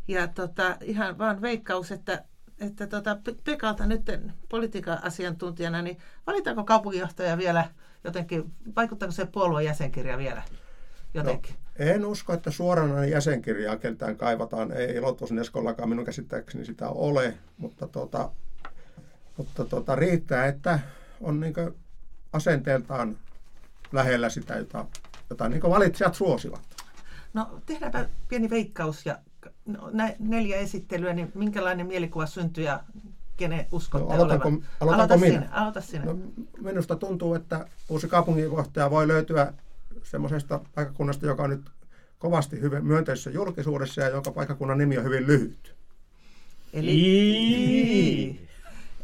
Ja 0.08 0.28
tota, 0.28 0.78
ihan 0.82 1.18
vaan 1.18 1.42
veikkaus, 1.42 1.92
että, 1.92 2.24
että 2.60 2.88
tota, 2.88 3.18
Pekalta 3.44 3.86
nyt 3.86 4.02
politiikan 4.50 5.04
asiantuntijana, 5.04 5.82
niin 5.82 5.98
valitaanko 6.28 6.64
kaupunginjohtaja 6.64 7.38
vielä 7.38 7.66
jotenkin, 8.04 8.52
vaikuttaako 8.76 9.12
se 9.12 9.26
puolueen 9.26 9.66
jäsenkirja 9.66 10.18
vielä? 10.18 10.44
jotenkin? 11.14 11.56
No, 11.80 11.86
en 11.86 12.06
usko, 12.06 12.34
että 12.34 12.52
suoranainen 12.52 13.12
jäsenkirjaa 13.12 13.78
keltään 13.78 14.16
kaivataan. 14.16 14.72
Ei 14.72 15.02
Lottosen 15.02 15.40
Eskollakaan 15.40 15.90
minun 15.90 16.06
käsittääkseni 16.06 16.66
sitä 16.66 16.90
ole, 16.90 17.38
mutta, 17.58 17.88
tuota, 17.88 18.32
mutta 19.38 19.66
tuota, 19.66 19.96
riittää, 19.96 20.46
että 20.46 20.80
on 21.22 21.40
niin 21.40 21.54
asenteeltaan 22.34 23.18
lähellä 23.92 24.30
sitä, 24.30 24.56
jota, 24.56 24.86
jota 25.30 25.50
niin 25.50 25.62
valitsijat 25.62 26.16
suosivat. 26.16 26.62
No 27.34 27.62
tehdäänpä 27.66 28.10
pieni 28.28 28.50
veikkaus 28.50 29.06
ja 29.06 29.20
no, 29.66 29.90
nä, 29.94 30.14
neljä 30.20 30.58
esittelyä, 30.58 31.14
niin 31.14 31.32
minkälainen 31.36 31.88
mielikuva 31.88 32.26
syntyy 32.26 32.64
ja 32.64 32.84
kenen 33.38 33.66
uskotte 33.72 34.08
no, 34.08 34.14
aloitanko, 34.14 34.48
olevan? 34.48 34.68
Aloitanko 34.80 35.14
aloita 35.14 35.18
minä? 35.18 35.42
Sinä, 35.42 35.56
aloita 35.56 35.82
sinä. 35.82 36.06
No, 36.06 36.18
minusta 36.62 36.96
tuntuu, 36.96 37.34
että 37.34 37.66
uusi 37.90 38.08
kaupunginjohtaja 38.08 38.90
voi 38.90 39.08
löytyä 39.08 39.54
semmoisesta 40.04 40.60
paikkakunnasta, 40.76 41.26
joka 41.26 41.44
on 41.44 41.50
nyt 41.50 41.70
kovasti 42.20 42.62
hyvin 42.62 42.86
myönteisessä 42.86 43.30
julkisuudessa 43.30 44.02
ja 44.02 44.10
jonka 44.10 44.32
paikkakunnan 44.32 44.78
nimi 44.78 44.98
on 44.98 45.04
hyvin 45.04 45.28
lyhyt. 45.28 45.76
Eli, 46.74 48.40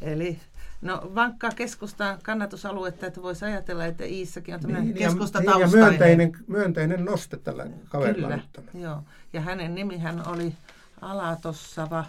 eli 0.02 0.40
No 0.86 1.12
vankkaa 1.16 1.52
keskustan 1.56 2.18
kannatusaluetta, 2.24 3.06
että 3.06 3.22
voisi 3.22 3.46
ajatella, 3.46 3.86
että 3.86 4.06
Iissakin 4.06 4.56
on 4.56 4.62
tämmöinen 4.62 4.86
niin, 4.86 4.98
keskustataustainen. 4.98 5.72
Niin, 5.72 5.80
ja 5.80 5.86
myönteinen, 5.86 6.32
myönteinen 6.48 7.06
noste 7.06 7.38
tällä 7.38 7.66
kaverilla. 7.90 8.28
Kyllä, 8.28 8.42
joo. 8.74 9.04
Ja 9.34 9.42
hänen 9.42 9.76
nimihän 9.76 10.28
oli 10.28 10.54
Alatossava 11.02 12.06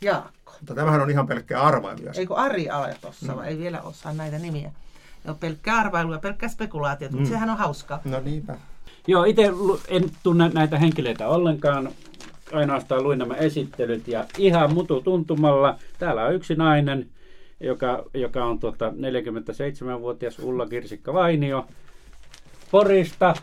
Jaakko. 0.00 0.52
Mutta 0.60 0.74
tämähän 0.74 1.00
on 1.00 1.10
ihan 1.10 1.26
pelkkä 1.26 1.62
arvailu. 1.62 2.00
Eikö 2.16 2.34
Ari 2.34 2.70
Alatossava, 2.70 3.40
no. 3.40 3.48
ei 3.48 3.58
vielä 3.58 3.80
osaa 3.80 4.12
näitä 4.12 4.38
nimiä. 4.38 4.72
Joo, 5.24 5.34
pelkkä 5.34 5.76
arvailu 5.76 6.12
ja 6.12 6.18
pelkkä 6.18 6.48
spekulaatio, 6.48 7.08
mm. 7.08 7.14
mutta 7.16 7.30
sehän 7.30 7.50
on 7.50 7.56
hauskaa. 7.56 8.00
No 8.04 8.20
niinpä. 8.20 8.56
Joo, 9.06 9.24
itse 9.24 9.52
en 9.88 10.10
tunne 10.22 10.48
näitä 10.48 10.78
henkilöitä 10.78 11.28
ollenkaan. 11.28 11.88
Ainoastaan 12.52 13.02
luin 13.02 13.18
nämä 13.18 13.34
esittelyt 13.34 14.08
ja 14.08 14.26
ihan 14.38 14.74
mutu 14.74 15.00
tuntumalla. 15.00 15.78
Täällä 15.98 16.24
on 16.24 16.34
yksi 16.34 16.54
nainen, 16.54 17.06
joka, 17.60 18.04
joka 18.14 18.44
on 18.44 18.58
tuota 18.58 18.88
47-vuotias 18.88 20.38
Ulla 20.38 20.66
Kirsikka 20.66 21.14
Vainio 21.14 21.66
Porista. 22.70 23.34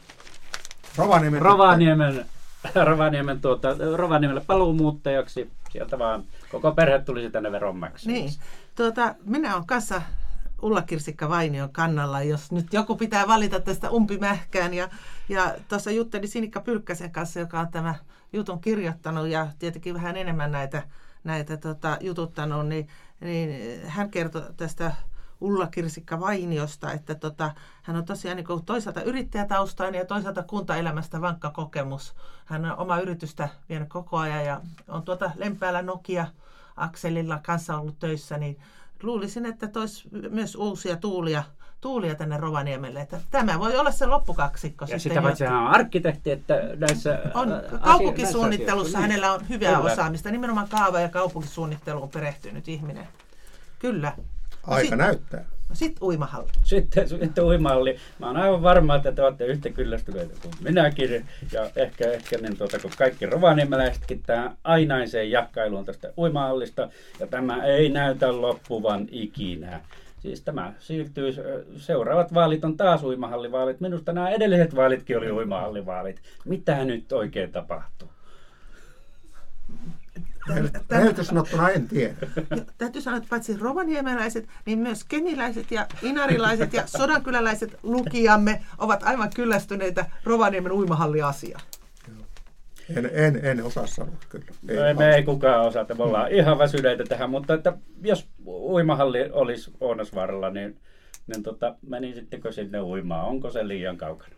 Rovaniemen, 0.97 1.41
Rovaniemen, 1.41 2.25
Rovaniemen 2.89 3.41
tuota, 3.41 3.75
Rovaniemelle 3.95 4.41
paluumuuttajaksi. 4.47 5.49
Sieltä 5.71 5.99
vaan 5.99 6.23
koko 6.51 6.71
perhe 6.71 6.99
tulisi 6.99 7.29
tänne 7.29 7.51
veronmaksajaksi. 7.51 8.11
Niin. 8.11 8.29
Tuota, 8.75 9.15
minä 9.25 9.53
olen 9.53 9.65
kanssa 9.65 10.01
Ulla 10.61 10.81
Kirsikka 10.81 11.29
Vainion 11.29 11.69
kannalla, 11.71 12.23
jos 12.23 12.51
nyt 12.51 12.73
joku 12.73 12.95
pitää 12.95 13.27
valita 13.27 13.59
tästä 13.59 13.91
umpimähkään. 13.91 14.73
Ja, 14.73 14.89
ja 15.29 15.55
tuossa 15.67 15.91
juttelin 15.91 16.27
Sinikka 16.27 16.61
Pylkkäsen 16.61 17.11
kanssa, 17.11 17.39
joka 17.39 17.59
on 17.59 17.67
tämä 17.71 17.95
jutun 18.33 18.61
kirjoittanut 18.61 19.27
ja 19.27 19.47
tietenkin 19.59 19.93
vähän 19.93 20.17
enemmän 20.17 20.51
näitä, 20.51 20.83
näitä 21.23 21.57
tota, 21.57 21.97
jututtanut, 22.01 22.67
niin 22.67 22.87
niin 23.23 23.81
hän 23.87 24.09
kertoi 24.09 24.43
tästä 24.57 24.91
Ulla 25.41 25.67
Kirsikka 25.67 26.19
Vainiosta, 26.19 26.91
että 26.91 27.15
tota, 27.15 27.53
hän 27.83 27.97
on 27.97 28.05
tosiaan 28.05 28.37
niin 28.37 28.65
toisaalta 28.65 29.01
yrittäjätaustainen 29.01 29.99
ja 29.99 30.05
toisaalta 30.05 30.43
kuntaelämästä 30.43 31.21
vankka 31.21 31.49
kokemus. 31.49 32.15
Hän 32.45 32.65
on 32.65 32.77
oma 32.77 32.99
yritystä 32.99 33.49
vienyt 33.69 33.89
koko 33.89 34.17
ajan 34.17 34.45
ja 34.45 34.61
on 34.87 35.03
tuota 35.03 35.31
Lempäällä 35.35 35.81
Nokia 35.81 36.27
Akselilla 36.77 37.39
kanssa 37.45 37.77
ollut 37.77 37.99
töissä, 37.99 38.37
niin 38.37 38.59
luulisin, 39.03 39.45
että 39.45 39.67
tois 39.67 40.03
myös 40.29 40.55
uusia 40.55 40.97
tuulia 40.97 41.43
tuulia 41.83 42.15
tänne 42.15 42.37
Rovaniemelle. 42.37 43.01
Että 43.01 43.19
tämä 43.31 43.59
voi 43.59 43.77
olla 43.77 43.91
se 43.91 44.05
loppukaksikko. 44.05 44.85
Ja 44.89 44.99
sitä 44.99 45.21
paitsi 45.21 45.45
hän 45.45 45.55
on 45.55 45.67
arkkitehti, 45.67 46.31
että 46.31 46.53
näissä 46.75 47.19
on, 47.33 47.49
Kaupunkisuunnittelussa 47.81 48.99
näissä 48.99 48.99
hänellä 48.99 49.33
on 49.33 49.49
hyvää 49.49 49.75
Kyllä. 49.75 49.93
osaamista. 49.93 50.31
Nimenomaan 50.31 50.67
kaava- 50.69 50.99
ja 50.99 51.09
kaupunkisuunnitteluun 51.09 52.09
perehtynyt 52.09 52.67
ihminen. 52.67 53.07
Kyllä. 53.79 54.13
No 54.17 54.23
Aika 54.73 54.89
sit, 54.89 54.97
näyttää. 54.97 55.45
No 55.73 55.77
sitten 55.77 56.03
uimahalli. 56.03 56.49
Sitten, 56.63 57.09
sitten 57.09 57.43
uimahalli. 57.43 57.97
Mä 58.19 58.27
oon 58.27 58.37
aivan 58.37 58.63
varma, 58.63 58.95
että 58.95 59.11
te 59.11 59.21
olette 59.21 59.45
yhtä 59.45 59.69
kyllästyneitä 59.69 60.33
kuin 60.41 60.53
minäkin. 60.61 61.25
Ja 61.51 61.69
ehkä, 61.75 62.11
ehkä 62.11 62.37
niin 62.37 62.57
tuota, 62.57 62.79
kun 62.79 62.91
kaikki 62.97 63.25
rovaniemeläisetkin 63.25 64.23
tähän 64.25 64.57
ainaiseen 64.63 65.31
jakkailuun 65.31 65.85
tästä 65.85 66.13
uimahallista. 66.17 66.89
Ja 67.19 67.27
tämä 67.27 67.63
ei 67.63 67.89
näytä 67.89 68.41
loppuvan 68.41 69.07
ikinä. 69.11 69.81
Siis 70.19 70.41
tämä 70.41 70.73
siirtyy, 70.79 71.33
seuraavat 71.77 72.33
vaalit 72.33 72.65
on 72.65 72.77
taas 72.77 73.03
uimahallivaalit. 73.03 73.79
Minusta 73.79 74.13
nämä 74.13 74.29
edelliset 74.29 74.75
vaalitkin 74.75 75.17
oli 75.17 75.31
uimahallivaalit. 75.31 76.21
Mitä 76.45 76.85
nyt 76.85 77.11
oikein 77.11 77.51
tapahtuu? 77.51 78.12
Rehellisesti 80.89 81.23
sanottuna 81.23 81.69
en 81.69 81.87
tiedä. 81.87 82.13
Täytyy 82.77 83.01
sanoa, 83.01 83.17
että 83.17 83.29
paitsi 83.29 83.57
rovaniemeläiset, 83.57 84.47
niin 84.65 84.79
myös 84.79 85.03
keniläiset 85.03 85.71
ja 85.71 85.87
inarilaiset 86.01 86.73
ja 86.73 86.87
sodankyläläiset 86.87 87.79
lukijamme 87.83 88.63
ovat 88.77 89.03
aivan 89.03 89.29
kyllästyneitä 89.35 90.05
Rovaniemen 90.23 90.71
uimahalliasiaan. 90.71 91.63
En, 92.95 93.09
en, 93.13 93.45
en 93.45 93.63
osaa 93.63 93.87
sanoa 93.87 94.15
kyllä. 94.29 94.45
Ei, 94.69 94.93
no, 94.93 94.99
me 94.99 95.15
ei 95.15 95.23
kukaan 95.23 95.67
osaa, 95.67 95.81
että 95.81 95.93
me 95.93 96.03
ollaan 96.03 96.31
mm. 96.31 96.37
ihan 96.37 96.57
väsyneitä 96.57 97.03
tähän, 97.03 97.29
mutta 97.29 97.53
että 97.53 97.77
jos 98.01 98.27
uimahalli 98.45 99.29
olisi 99.31 99.71
Ounasvaaralla, 99.79 100.49
niin, 100.49 100.79
niin 101.27 101.43
tota, 101.43 101.75
menisittekö 101.87 102.51
sinne 102.51 102.81
uimaan? 102.81 103.27
Onko 103.27 103.49
se 103.49 103.67
liian 103.67 103.97
kaukana? 103.97 104.35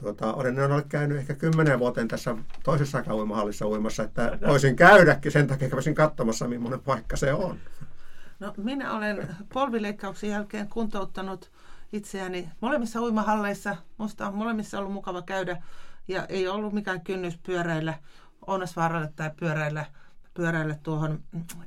Tuota, 0.00 0.34
olen 0.34 0.72
ollut 0.72 0.86
käynyt 0.88 1.18
ehkä 1.18 1.34
kymmenen 1.34 1.78
vuoteen 1.78 2.08
tässä 2.08 2.36
toisessa 2.64 3.04
uimahallissa 3.14 3.66
uimassa, 3.66 4.02
että 4.02 4.38
voisin 4.46 4.76
käydäkin 4.76 5.32
sen 5.32 5.46
takia, 5.46 5.70
kävisin 5.70 5.94
katsomassa, 5.94 6.48
millainen 6.48 6.80
paikka 6.80 7.16
se 7.16 7.32
on. 7.32 7.58
No, 8.40 8.54
minä 8.56 8.92
olen 8.92 9.36
polvileikkauksen 9.52 10.30
jälkeen 10.30 10.68
kuntouttanut 10.68 11.50
itseäni 11.92 12.48
molemmissa 12.60 13.00
uimahalleissa. 13.00 13.76
Minusta 13.98 14.26
on 14.26 14.34
molemmissa 14.34 14.78
ollut 14.78 14.92
mukava 14.92 15.22
käydä 15.22 15.62
ja 16.08 16.26
ei 16.26 16.48
ollut 16.48 16.72
mikään 16.72 17.00
kynnys 17.00 17.38
pyöräillä 17.38 17.94
Ounasvaaralle 18.46 19.12
tai 19.16 19.30
pyöräillä, 19.40 19.84
pyöräillä 20.34 20.76
tuohon 20.82 21.20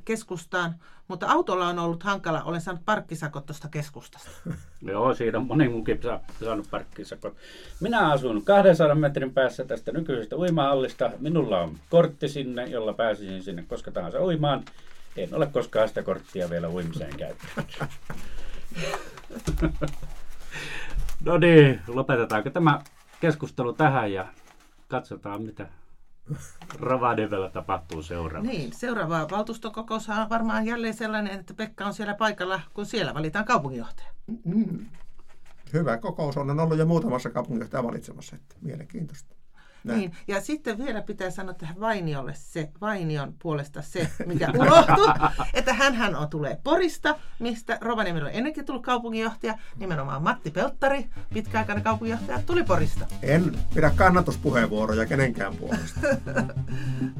keskustaan. 0.04 0.74
Mutta 1.08 1.26
autolla 1.26 1.68
on 1.68 1.78
ollut 1.78 2.02
hankala. 2.02 2.42
Olen 2.42 2.60
saanut 2.60 2.84
parkkisakot 2.84 3.46
tuosta 3.46 3.68
keskustasta. 3.68 4.30
Joo, 4.82 5.14
siinä 5.14 5.38
on 5.38 5.46
moni 5.46 5.68
muukin 5.68 6.00
saanut 6.44 6.70
parkkisakot. 6.70 7.36
Minä 7.80 8.10
asun 8.12 8.44
200 8.44 8.94
metrin 8.94 9.34
päässä 9.34 9.64
tästä 9.64 9.92
nykyisestä 9.92 10.36
uimahallista. 10.36 11.10
Minulla 11.18 11.60
on 11.60 11.76
kortti 11.90 12.28
sinne, 12.28 12.64
jolla 12.64 12.92
pääsisin 12.92 13.42
sinne 13.42 13.64
koska 13.68 13.90
tahansa 13.90 14.24
uimaan. 14.24 14.64
En 15.16 15.34
ole 15.34 15.46
koskaan 15.46 15.88
sitä 15.88 16.02
korttia 16.02 16.50
vielä 16.50 16.68
uimiseen 16.68 17.16
käyttänyt. 17.16 17.78
no 21.24 21.38
niin, 21.38 21.80
lopetetaanko 21.88 22.50
tämä 22.50 22.80
keskustelu 23.20 23.72
tähän 23.72 24.12
ja 24.12 24.26
katsotaan, 24.88 25.42
mitä 25.42 25.66
Ravadevellä 26.80 27.50
tapahtuu 27.50 28.02
seuraavaksi. 28.02 28.56
Niin, 28.56 28.72
seuraava 28.72 29.26
valtuustokokous 29.30 30.08
on 30.08 30.28
varmaan 30.30 30.66
jälleen 30.66 30.94
sellainen, 30.94 31.40
että 31.40 31.54
Pekka 31.54 31.86
on 31.86 31.94
siellä 31.94 32.14
paikalla, 32.14 32.60
kun 32.74 32.86
siellä 32.86 33.14
valitaan 33.14 33.44
kaupunginjohtaja. 33.44 34.08
Mm. 34.44 34.86
Hyvä 35.72 35.96
kokous 35.98 36.36
on 36.36 36.60
ollut 36.60 36.78
jo 36.78 36.86
muutamassa 36.86 37.30
kaupunginjohtaja 37.30 37.84
valitsemassa, 37.84 38.36
että 38.36 38.54
mielenkiintoista. 38.60 39.35
Niin, 39.94 40.12
ja 40.28 40.40
sitten 40.40 40.78
vielä 40.78 41.02
pitää 41.02 41.30
sanoa 41.30 41.54
tähän 41.54 41.80
Vainiolle 41.80 42.34
se, 42.34 42.68
Vainion 42.80 43.34
puolesta 43.42 43.82
se, 43.82 44.08
mikä 44.26 44.52
unohtui, 44.58 45.14
että 45.54 45.72
hän 45.72 46.16
on, 46.16 46.28
tulee 46.28 46.58
Porista, 46.64 47.16
mistä 47.38 47.78
Rovaniemellä 47.80 48.28
on 48.28 48.34
ennenkin 48.34 48.64
tullut 48.64 48.82
kaupunginjohtaja, 48.82 49.58
nimenomaan 49.76 50.22
Matti 50.22 50.50
Pelttari, 50.50 51.06
pitkäaikainen 51.34 51.84
kaupunginjohtaja, 51.84 52.42
tuli 52.46 52.64
Porista. 52.64 53.06
En 53.22 53.58
pidä 53.74 53.90
kannatuspuheenvuoroja 53.96 55.06
kenenkään 55.06 55.56
puolesta. 55.56 56.00